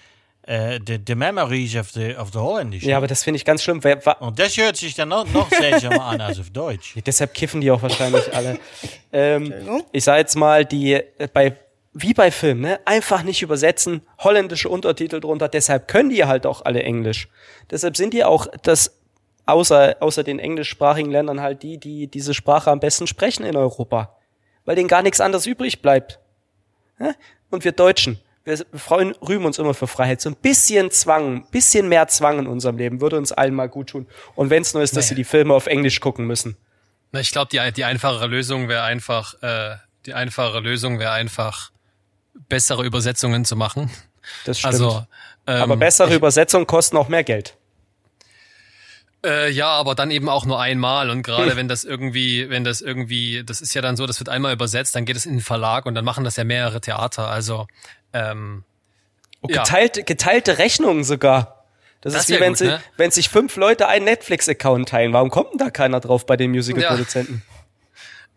[0.43, 2.85] äh, the, the Memories of the, of the Holländisch.
[2.85, 3.83] Ja, aber das finde ich ganz schlimm.
[3.83, 6.95] Wer, Und das hört sich dann noch, noch seltsamer an als auf Deutsch.
[7.05, 8.59] Deshalb kiffen die auch wahrscheinlich alle.
[9.15, 9.53] Ähm,
[9.93, 11.55] ich sage jetzt mal, die äh, bei
[11.93, 16.65] wie bei Filmen, ne, einfach nicht übersetzen, holländische Untertitel drunter, deshalb können die halt auch
[16.65, 17.29] alle Englisch.
[17.71, 19.02] Deshalb sind die auch das
[19.47, 24.17] außer außer den englischsprachigen Ländern halt die, die diese Sprache am besten sprechen in Europa,
[24.65, 26.19] weil denen gar nichts anderes übrig bleibt.
[27.51, 30.21] Und wir Deutschen, wir freuen, rühmen uns immer für Freiheit.
[30.21, 33.69] So ein bisschen Zwang, ein bisschen mehr Zwang in unserem Leben würde uns allen mal
[33.69, 34.07] gut tun.
[34.35, 35.09] Und wenn es nur ist, dass Nee.
[35.11, 36.57] sie die Filme auf Englisch gucken müssen.
[37.11, 39.77] Na, ich glaube, die, die einfachere Lösung wäre einfach, äh,
[40.07, 41.71] die einfachere Lösung wäre einfach,
[42.49, 43.91] bessere Übersetzungen zu machen.
[44.45, 44.75] Das stimmt.
[44.75, 45.07] Also,
[45.47, 47.57] ähm, Aber bessere ich, Übersetzungen kosten auch mehr Geld.
[49.25, 51.09] Äh, ja, aber dann eben auch nur einmal.
[51.11, 54.29] Und gerade wenn das irgendwie, wenn das irgendwie, das ist ja dann so, das wird
[54.29, 57.29] einmal übersetzt, dann geht es in den Verlag und dann machen das ja mehrere Theater.
[57.29, 57.67] Also
[58.13, 58.65] ähm,
[59.41, 59.63] Und Ja.
[59.63, 61.65] geteilte, geteilte Rechnungen sogar.
[62.01, 62.83] Das, Das ist wie wenn, gut, sie, ne?
[62.97, 65.13] wenn sich fünf Leute einen Netflix-Account teilen.
[65.13, 67.43] Warum kommt denn da keiner drauf bei den Musical-Produzenten?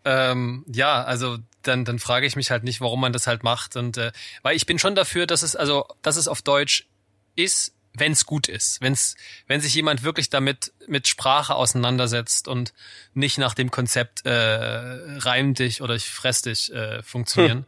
[0.04, 3.74] Ähm, ja, also dann, dann frage ich mich halt nicht, warum man das halt macht.
[3.74, 4.12] Und äh,
[4.42, 6.86] weil ich bin schon dafür, dass es, also, dass es auf Deutsch
[7.34, 8.80] ist, wenn es gut ist.
[8.80, 9.16] Wenn's,
[9.46, 12.72] wenn sich jemand wirklich damit mit Sprache auseinandersetzt und
[13.14, 17.66] nicht nach dem Konzept äh, reim dich oder ich fress dich äh, funktionieren.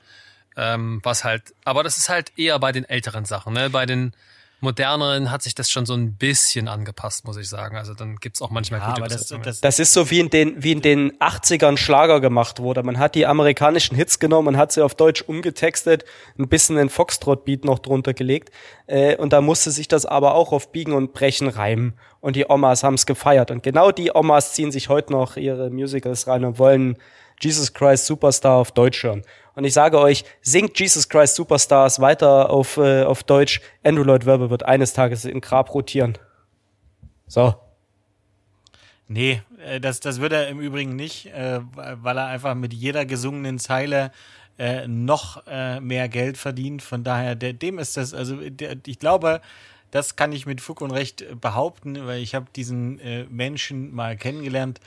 [0.57, 3.71] Ähm, was halt, aber das ist halt eher bei den älteren Sachen, ne?
[3.71, 4.13] Bei den
[4.61, 7.77] moderneren hat sich das schon so ein bisschen angepasst, muss ich sagen.
[7.77, 10.31] Also dann gibt's auch manchmal Ja, gute aber das, das, Das ist so wie in
[10.31, 12.83] den, wie in den 80ern Schlager gemacht wurde.
[12.83, 16.05] Man hat die amerikanischen Hits genommen und hat sie auf Deutsch umgetextet,
[16.39, 18.51] ein bisschen den Foxtrot-Beat noch drunter gelegt.
[18.87, 21.95] Äh, und da musste sich das aber auch auf Biegen und Brechen reimen.
[22.21, 23.51] Und die Omas haben's gefeiert.
[23.53, 26.99] Und genau die Omas ziehen sich heute noch ihre Musicals rein und wollen
[27.41, 29.23] Jesus Christ Superstar auf Deutsch hören.
[29.55, 33.61] Und ich sage euch, singt Jesus Christ Superstars weiter auf, äh, auf Deutsch.
[33.83, 36.17] Andrew Lloyd Webber wird eines Tages in Grab rotieren.
[37.27, 37.55] So.
[39.09, 43.05] Nee, äh, das, das wird er im Übrigen nicht, äh, weil er einfach mit jeder
[43.07, 44.13] gesungenen Zeile
[44.59, 46.83] äh, noch äh, mehr Geld verdient.
[46.83, 49.41] Von daher, der, dem ist das, also der, ich glaube,
[49.91, 54.17] das kann ich mit Fug und Recht behaupten, weil ich habe diesen äh, Menschen mal
[54.17, 54.81] kennengelernt.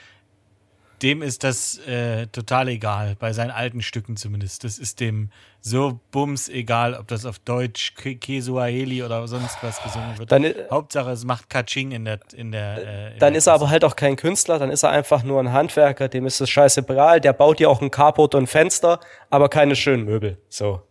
[1.02, 4.64] Dem ist das äh, total egal, bei seinen alten Stücken zumindest.
[4.64, 9.82] Das ist dem so bums egal, ob das auf Deutsch, Ke- Kesuaheli oder sonst was
[9.82, 10.32] gesungen wird.
[10.32, 12.78] Dann, Hauptsache, es macht Katsching in der, in der.
[12.78, 15.24] Äh, in Dann der ist er aber halt auch kein Künstler, dann ist er einfach
[15.24, 18.44] nur ein Handwerker, dem ist das scheiße egal, der baut dir auch ein Carport und
[18.44, 19.00] ein Fenster,
[19.32, 20.38] aber keine schönen Möbel.
[20.50, 20.84] So.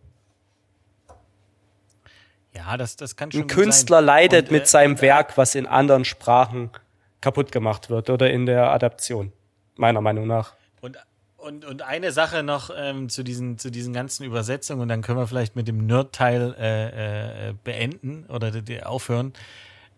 [2.53, 4.05] Ja, das, das kann schon Ein Künstler sein.
[4.05, 6.69] leidet Und, mit äh, seinem Werk, was in anderen Sprachen
[7.21, 9.31] kaputt gemacht wird oder in der Adaption.
[9.81, 10.53] Meiner Meinung nach.
[10.79, 10.97] Und,
[11.37, 15.17] und, und eine Sache noch ähm, zu, diesen, zu diesen ganzen Übersetzungen, und dann können
[15.17, 18.51] wir vielleicht mit dem Nerd-Teil äh, äh, beenden oder
[18.83, 19.33] aufhören.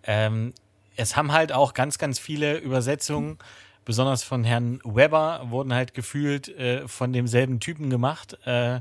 [0.04, 0.54] Ähm,
[0.96, 3.38] es haben halt auch ganz, ganz viele Übersetzungen,
[3.84, 8.80] besonders von Herrn Weber, wurden halt gefühlt äh, von demselben Typen gemacht, äh,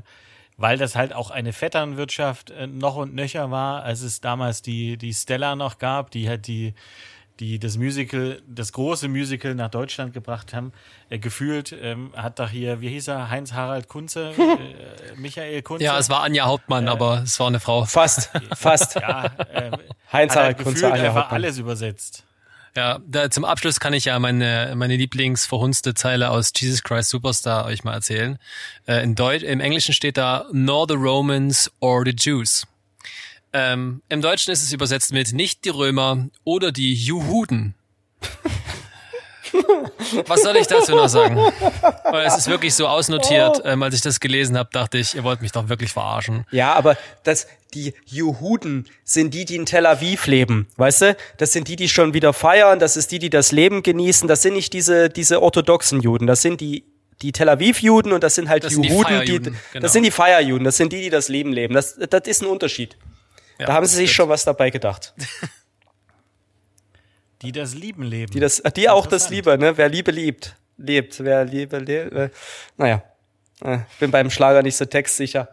[0.55, 4.97] weil das halt auch eine Vetternwirtschaft äh, noch und nöcher war, als es damals die,
[4.97, 6.73] die Stella noch gab, die halt die,
[7.43, 10.71] die das Musical, das große Musical nach Deutschland gebracht haben.
[11.09, 15.83] Äh, gefühlt ähm, hat doch hier, wie hieß er, Heinz-Harald Kunze, äh, Michael Kunze.
[15.83, 17.83] ja, es war Anja Hauptmann, aber es war eine Frau.
[17.83, 18.95] Fast, fast.
[18.95, 19.71] Ja, äh,
[20.11, 21.43] Heinz hat Harald halt Kunze, gefühlt Anja einfach Hauptmann.
[21.43, 22.23] alles übersetzt.
[22.75, 27.65] Ja, da, zum Abschluss kann ich ja meine, meine Lieblingsverhunzte Zeile aus Jesus Christ Superstar
[27.65, 28.39] euch mal erzählen.
[28.87, 32.65] Äh, in Deutsch, im Englischen steht da nor the Romans or the Jews.
[33.53, 37.75] Ähm, Im Deutschen ist es übersetzt mit nicht die Römer oder die Juhuden.
[40.25, 41.37] Was soll ich dazu noch sagen?
[42.09, 43.61] Weil es ist wirklich so ausnotiert.
[43.65, 46.45] Ähm, als ich das gelesen habe, dachte ich, ihr wollt mich doch wirklich verarschen.
[46.51, 51.17] Ja, aber das, die Juhuden sind die, die in Tel Aviv leben, weißt du?
[51.37, 54.41] Das sind die, die schon wieder feiern, das ist die, die das Leben genießen, das
[54.41, 56.83] sind nicht diese, diese orthodoxen Juden, das sind die,
[57.21, 59.55] die Tel Aviv-Juden und das sind halt Das sind die Juhuden, die, genau.
[59.81, 61.73] das sind die Feierjuden, das sind die, die das Leben leben.
[61.73, 62.97] Das, das ist ein Unterschied.
[63.59, 65.13] Ja, da haben sie sich schon was dabei gedacht.
[67.41, 68.31] Die das Lieben leben.
[68.31, 69.29] Die, das, die auch das.
[69.29, 69.77] Liebe, ne?
[69.77, 71.21] Wer Liebe liebt, lebt.
[71.21, 72.13] Wer Liebe lebt.
[72.13, 72.29] Äh,
[72.77, 73.03] naja.
[73.61, 75.49] Äh, Ich bin beim Schlager nicht so textsicher.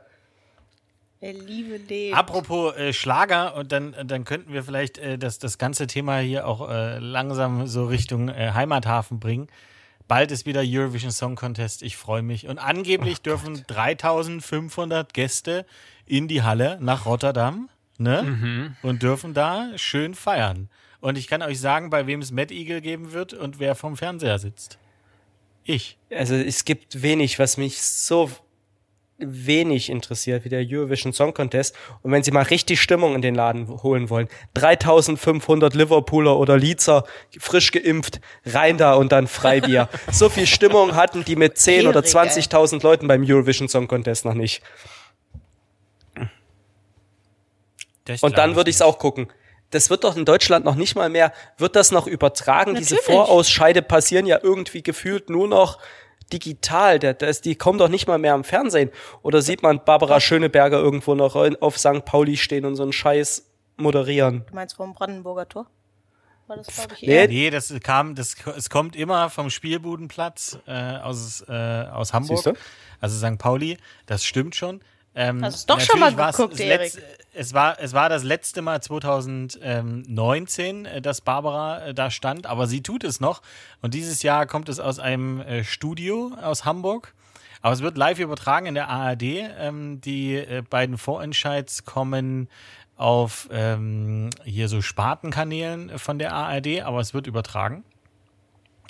[1.20, 2.16] Der Liebe lebt.
[2.16, 6.46] Apropos äh, Schlager, und dann, dann könnten wir vielleicht äh, das, das ganze Thema hier
[6.46, 9.48] auch äh, langsam so Richtung äh, Heimathafen bringen.
[10.06, 12.46] Bald ist wieder Eurovision Song Contest, ich freue mich.
[12.46, 15.66] Und angeblich dürfen 3500 Gäste
[16.06, 17.68] in die Halle nach Rotterdam
[18.00, 18.74] ne?
[18.82, 20.68] und dürfen da schön feiern.
[21.00, 23.96] Und ich kann euch sagen, bei wem es Mad Eagle geben wird und wer vom
[23.96, 24.78] Fernseher sitzt.
[25.64, 25.98] Ich.
[26.10, 28.30] Also es gibt wenig, was mich so
[29.18, 31.76] wenig interessiert wie der Eurovision Song Contest.
[32.02, 37.04] Und wenn sie mal richtig Stimmung in den Laden holen wollen, 3500 Liverpooler oder Leedser
[37.38, 39.88] frisch geimpft, rein da und dann Freibier.
[40.10, 44.34] so viel Stimmung hatten die mit 10 oder 20.000 Leuten beim Eurovision Song Contest noch
[44.34, 44.62] nicht.
[48.04, 49.28] Das Und dann würde ich es auch gucken.
[49.70, 52.74] Das wird doch in Deutschland noch nicht mal mehr, wird das noch übertragen?
[52.74, 53.16] Diese Natürlich.
[53.16, 55.78] Vorausscheide passieren ja irgendwie gefühlt nur noch
[56.32, 56.98] digital.
[56.98, 58.90] Das, die kommen doch nicht mal mehr am Fernsehen.
[59.22, 62.04] Oder sieht man Barbara Schöneberger irgendwo noch auf St.
[62.04, 64.44] Pauli stehen und so einen Scheiß moderieren?
[64.48, 65.66] Du meinst vom Brandenburger Tor?
[66.46, 67.28] War das, glaube ich, Nee, eher?
[67.28, 72.54] Nee, das kam, das, es kommt immer vom Spielbudenplatz äh, aus, äh, aus Hamburg, Siehste?
[73.00, 73.38] also St.
[73.38, 73.78] Pauli.
[74.06, 74.80] Das stimmt schon.
[75.14, 76.92] Ähm, Hast du's doch schon mal geguckt, Erik.
[77.32, 82.66] Es war, es war das letzte Mal 2019, äh, dass Barbara äh, da stand, aber
[82.66, 83.40] sie tut es noch.
[83.82, 87.14] Und dieses Jahr kommt es aus einem äh, Studio aus Hamburg.
[87.62, 89.22] Aber es wird live übertragen in der ARD.
[89.22, 92.48] Ähm, die beiden Vorentscheids kommen
[92.96, 97.84] auf ähm, hier so Spartenkanälen von der ARD, aber es wird übertragen.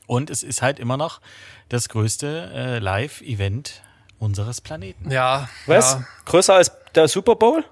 [0.07, 1.20] Und es ist halt immer noch
[1.68, 3.82] das größte Live-Event
[4.18, 5.11] unseres Planeten.
[5.11, 5.49] Ja.
[5.66, 5.95] Was?
[5.95, 6.07] Ja.
[6.24, 7.64] Größer als der Super Bowl?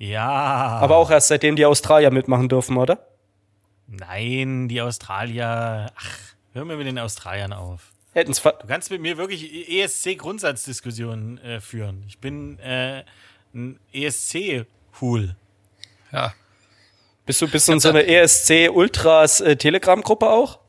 [0.00, 0.26] Ja.
[0.26, 3.06] Aber auch erst seitdem die Australier mitmachen dürfen, oder?
[3.86, 5.92] Nein, die Australier.
[5.94, 6.18] Ach,
[6.54, 7.92] hör mir mit den Australiern auf.
[8.14, 12.02] Hätten's ver Du kannst mit mir wirklich ESC-Grundsatzdiskussionen äh, führen.
[12.08, 13.04] Ich bin äh,
[13.54, 15.36] ein ESC-Hul.
[16.12, 16.32] ja.
[17.26, 20.60] bist du bist du in so einer ESC Ultras äh, Telegram Gruppe auch?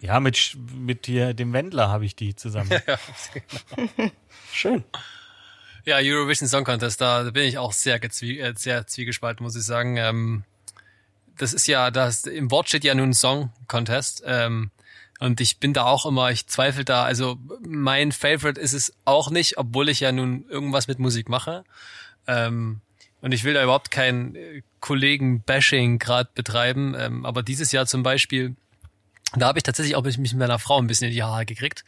[0.00, 2.70] Ja, mit, mit hier, dem Wendler habe ich die zusammen.
[4.52, 4.84] Schön.
[5.88, 9.64] Ja, Eurovision Song Contest, da bin ich auch sehr, gezwie äh, sehr zwiegespalten, muss ich
[9.64, 9.96] sagen.
[9.96, 10.44] Ähm,
[11.38, 14.22] das ist ja, das, im Wort steht ja nun Song Contest.
[14.26, 14.70] Ähm,
[15.18, 19.30] und ich bin da auch immer, ich zweifle da, also mein Favorite ist es auch
[19.30, 21.64] nicht, obwohl ich ja nun irgendwas mit Musik mache.
[22.26, 22.82] Ähm,
[23.22, 26.94] und ich will da überhaupt kein äh, Kollegen-Bashing gerade betreiben.
[26.98, 28.56] Ähm, aber dieses Jahr zum Beispiel,
[29.34, 31.86] da habe ich tatsächlich auch mich mit meiner Frau ein bisschen in die Haare gekriegt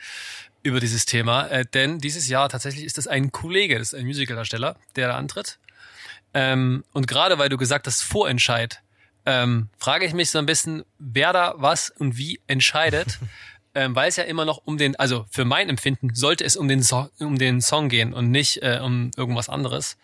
[0.62, 4.06] über dieses Thema, äh, denn dieses Jahr tatsächlich ist das ein Kollege, das ist ein
[4.06, 5.58] Musicaldarsteller, der da antritt.
[6.34, 8.82] Ähm, und gerade weil du gesagt hast, Vorentscheid,
[9.26, 13.18] ähm, frage ich mich so ein bisschen, wer da was und wie entscheidet,
[13.74, 16.68] ähm, weil es ja immer noch um den, also für mein Empfinden sollte es um
[16.68, 19.96] den, so um den Song gehen und nicht äh, um irgendwas anderes.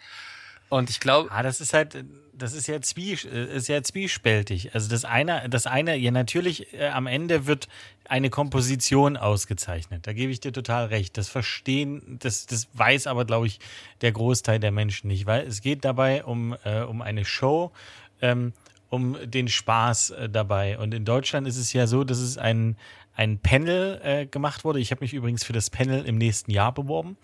[0.68, 1.96] Und ich glaube, Ah, das ist halt,
[2.36, 4.74] das ist ja, äh, ist ja zwiespältig.
[4.74, 7.68] Also das eine, das eine, ja natürlich, äh, am Ende wird
[8.04, 10.06] eine Komposition ausgezeichnet.
[10.06, 11.16] Da gebe ich dir total recht.
[11.16, 13.58] Das verstehen, das, das weiß aber, glaube ich,
[14.00, 17.72] der Großteil der Menschen nicht, weil es geht dabei um, äh, um eine Show,
[18.20, 18.52] ähm,
[18.88, 20.78] um den Spaß äh, dabei.
[20.78, 22.76] Und in Deutschland ist es ja so, dass es ein,
[23.14, 24.78] ein Panel äh, gemacht wurde.
[24.78, 27.16] Ich habe mich übrigens für das Panel im nächsten Jahr beworben.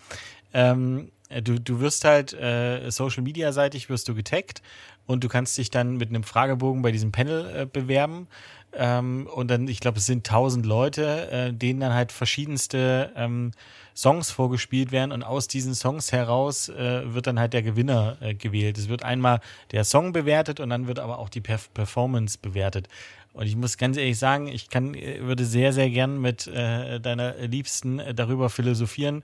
[0.55, 4.63] Ähm, du, du wirst halt äh, Social Media seitig wirst du getaggt
[5.07, 8.29] und du kannst dich dann mit einem Fragebogen bei diesem Panel äh, bewerben.
[8.75, 13.53] Ähm, und dann, ich glaube, es sind tausend Leute, äh, denen dann halt verschiedenste ähm,
[13.95, 18.35] Songs vorgespielt werden und aus diesen Songs heraus äh, wird dann halt der Gewinner äh,
[18.35, 18.79] gewählt.
[18.79, 19.41] Es wird einmal
[19.73, 22.89] der Song bewertet und dann wird aber auch die Perf Performance bewertet.
[23.35, 27.01] Und ich muss ganz ehrlich sagen, ich kann, äh, würde sehr, sehr gern mit äh,
[27.01, 29.23] deiner Liebsten äh, darüber philosophieren,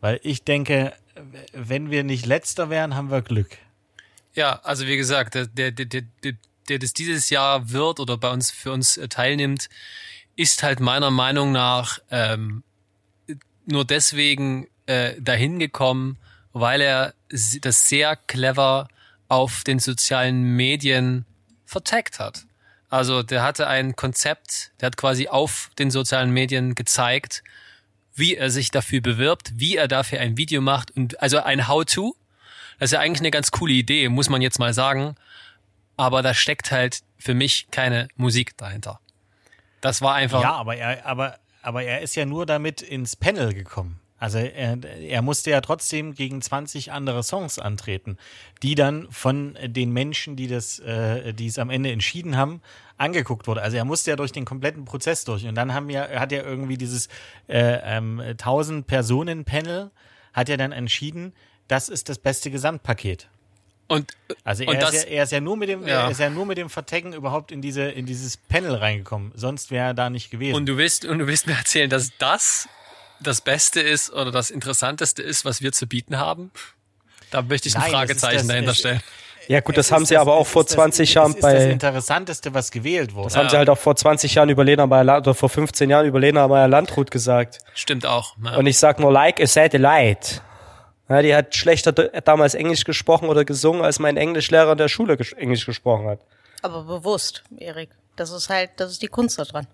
[0.00, 0.92] weil ich denke,
[1.52, 3.56] wenn wir nicht letzter wären, haben wir Glück.
[4.34, 6.02] Ja, also wie gesagt, der, der, der, der,
[6.68, 9.68] der, das dieses Jahr wird oder bei uns für uns äh, teilnimmt,
[10.36, 12.62] ist halt meiner Meinung nach ähm,
[13.66, 16.18] nur deswegen äh, dahin gekommen,
[16.52, 17.14] weil er
[17.60, 18.88] das sehr clever
[19.28, 21.26] auf den sozialen Medien
[21.66, 22.46] vertagt hat.
[22.88, 27.42] Also der hatte ein Konzept, der hat quasi auf den sozialen Medien gezeigt,
[28.18, 32.16] wie er sich dafür bewirbt, wie er dafür ein Video macht und also ein How-to.
[32.78, 35.16] Das ist ja eigentlich eine ganz coole Idee, muss man jetzt mal sagen.
[35.96, 39.00] Aber da steckt halt für mich keine Musik dahinter.
[39.80, 40.42] Das war einfach.
[40.42, 44.00] Ja, aber er, aber, aber er ist ja nur damit ins Panel gekommen.
[44.20, 48.18] Also er, er musste ja trotzdem gegen 20 andere Songs antreten,
[48.62, 52.60] die dann von den Menschen, die das, äh, die es am Ende entschieden haben,
[52.96, 53.62] angeguckt wurde.
[53.62, 55.46] Also er musste ja durch den kompletten Prozess durch.
[55.46, 57.06] Und dann haben ja, hat er irgendwie dieses
[57.48, 59.90] äh, ähm, 1000 Personen Panel,
[60.32, 61.32] hat er dann entschieden,
[61.68, 63.28] das ist das beste Gesamtpaket.
[63.86, 64.10] Und,
[64.44, 66.04] Also Und er, das- ist ja, er ist ja nur mit dem, Ja.
[66.06, 69.30] er ist ja nur mit dem Vertecken überhaupt in diese, in dieses Panel reingekommen.
[69.36, 70.56] Sonst wäre er da nicht gewesen.
[70.56, 72.68] und du willst, und du willst mir erzählen, dass das
[73.20, 76.50] das Beste ist oder das Interessanteste ist, was wir zu bieten haben?
[77.30, 79.00] Da möchte ich ein Nein, Fragezeichen das- dahinter stellen.
[79.48, 81.52] Ja gut, das haben sie aber auch vor ist das- 20 es Jahren ist das
[81.54, 83.28] bei, Interessanteste, was gewählt wurde.
[83.28, 86.04] das haben sie halt auch vor 20 Jahren über Lena Meyer, oder vor 15 Jahren
[86.06, 87.58] über Lena Meyer Landrut gesagt.
[87.72, 88.36] Stimmt auch.
[88.44, 88.56] Ja.
[88.56, 90.42] Und ich sag nur like a satellite.
[91.08, 95.16] Ja, die hat schlechter damals Englisch gesprochen oder gesungen, als mein Englischlehrer in der Schule
[95.16, 96.20] ges Englisch gesprochen hat.
[96.60, 97.88] Aber bewusst, Erik.
[98.16, 99.66] Das ist halt, das ist die Kunst da dran.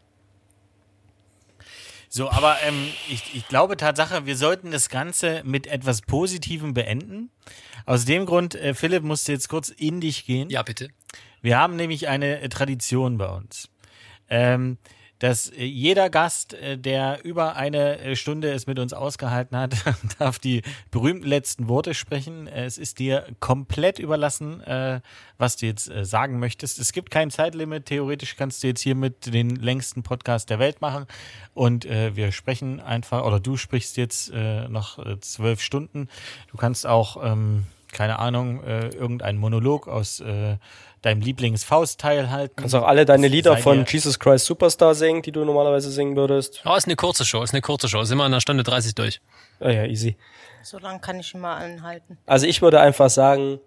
[2.17, 7.33] So, aber ähm, ich, ich glaube Tatsache, wir sollten das Ganze mit etwas Positivem beenden.
[7.87, 10.49] Aus dem Grund, äh, Philipp musste jetzt kurz in dich gehen.
[10.49, 10.91] ja, bitte.
[11.43, 13.69] Wir haben nämlich eine äh, Tradition bei uns.
[14.31, 14.79] Ähm,
[15.19, 19.75] dass äh, jeder Gast, äh, der über eine äh, Stunde es mit uns ausgehalten hat,
[20.19, 22.47] darf die berühmten letzten Worte sprechen.
[22.47, 24.63] Es ist dir komplett überlassen,
[25.39, 26.79] was du jetzt sagen möchtest.
[26.79, 27.87] Es gibt kein Zeitlimit.
[27.87, 31.07] Theoretisch kannst du jetzt hier mit den längsten Podcast der Welt machen.
[31.53, 36.09] Und wir sprechen einfach, oder du sprichst jetzt noch zwölf Stunden.
[36.51, 40.57] Du kannst auch, ähm, keine Ahnung, äh, irgendeinen Monolog aus äh,
[41.01, 42.57] deinem Lieblings-Faust-Teil halten.
[42.57, 46.63] Kannst auch alle deine Lieder von Jesus Christ Superstar singen, die du normalerweise singen würdest.
[46.67, 48.05] Oh, ist eine kurze Show, ist eine kurze Show.
[48.05, 49.21] Sind wir in einer Stunde 30 durch.
[49.61, 50.17] Ah ja, easy.
[50.63, 52.19] So lange kann ich ihn mal anhalten.
[52.27, 53.61] Also ich würde einfach sagen,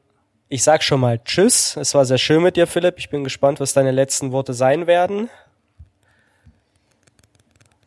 [0.49, 1.75] ich sag schon mal Tschüss.
[1.77, 2.95] Es war sehr schön mit dir, Philipp.
[2.97, 5.29] Ich bin gespannt, was deine letzten Worte sein werden.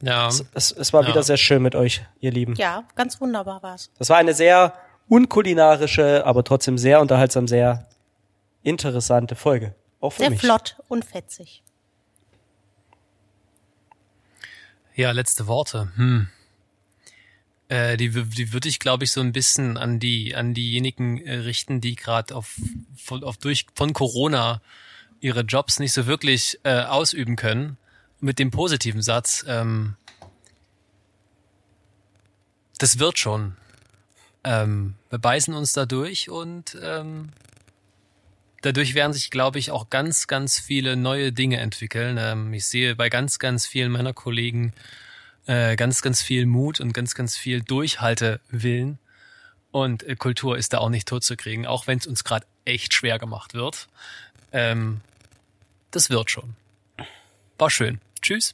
[0.02, 0.28] Ja.
[0.54, 1.08] Es, es war Ja.
[1.08, 2.54] wieder sehr schön mit euch, ihr Lieben.
[2.54, 3.90] Ja, ganz wunderbar war's.
[3.98, 4.72] Das war eine sehr
[5.10, 7.88] unkulinarische, aber trotzdem sehr unterhaltsam, sehr
[8.62, 9.74] interessante Folge.
[10.00, 10.40] Auch für Sehr mich.
[10.40, 11.62] flott und fetzig.
[14.94, 15.92] Ja, letzte Worte.
[15.96, 16.28] Hm.
[17.68, 21.36] Äh, die die würde ich, glaube ich, so ein bisschen an die an diejenigen äh,
[21.38, 22.56] richten, die gerade auf,
[22.96, 24.62] von, auf durch von Corona
[25.20, 27.76] ihre Jobs nicht so wirklich äh, ausüben können.
[28.20, 29.96] Mit dem positiven Satz: ähm,
[32.78, 33.56] Das wird schon.
[34.44, 37.30] Ähm, wir beißen uns da durch und ähm,
[38.62, 42.16] dadurch werden sich, glaube ich, auch ganz, ganz viele neue Dinge entwickeln.
[42.18, 44.72] Ähm, ich sehe bei ganz, ganz vielen meiner Kollegen
[45.46, 48.98] äh, ganz, ganz viel Mut und ganz, ganz viel Durchhaltewillen.
[49.72, 52.46] Und äh, Kultur ist da auch nicht tot zu kriegen, auch wenn es uns gerade
[52.64, 53.88] echt schwer gemacht wird.
[54.52, 55.00] Ähm,
[55.90, 56.56] das wird schon.
[57.58, 58.00] War schön.
[58.22, 58.48] Tschüss.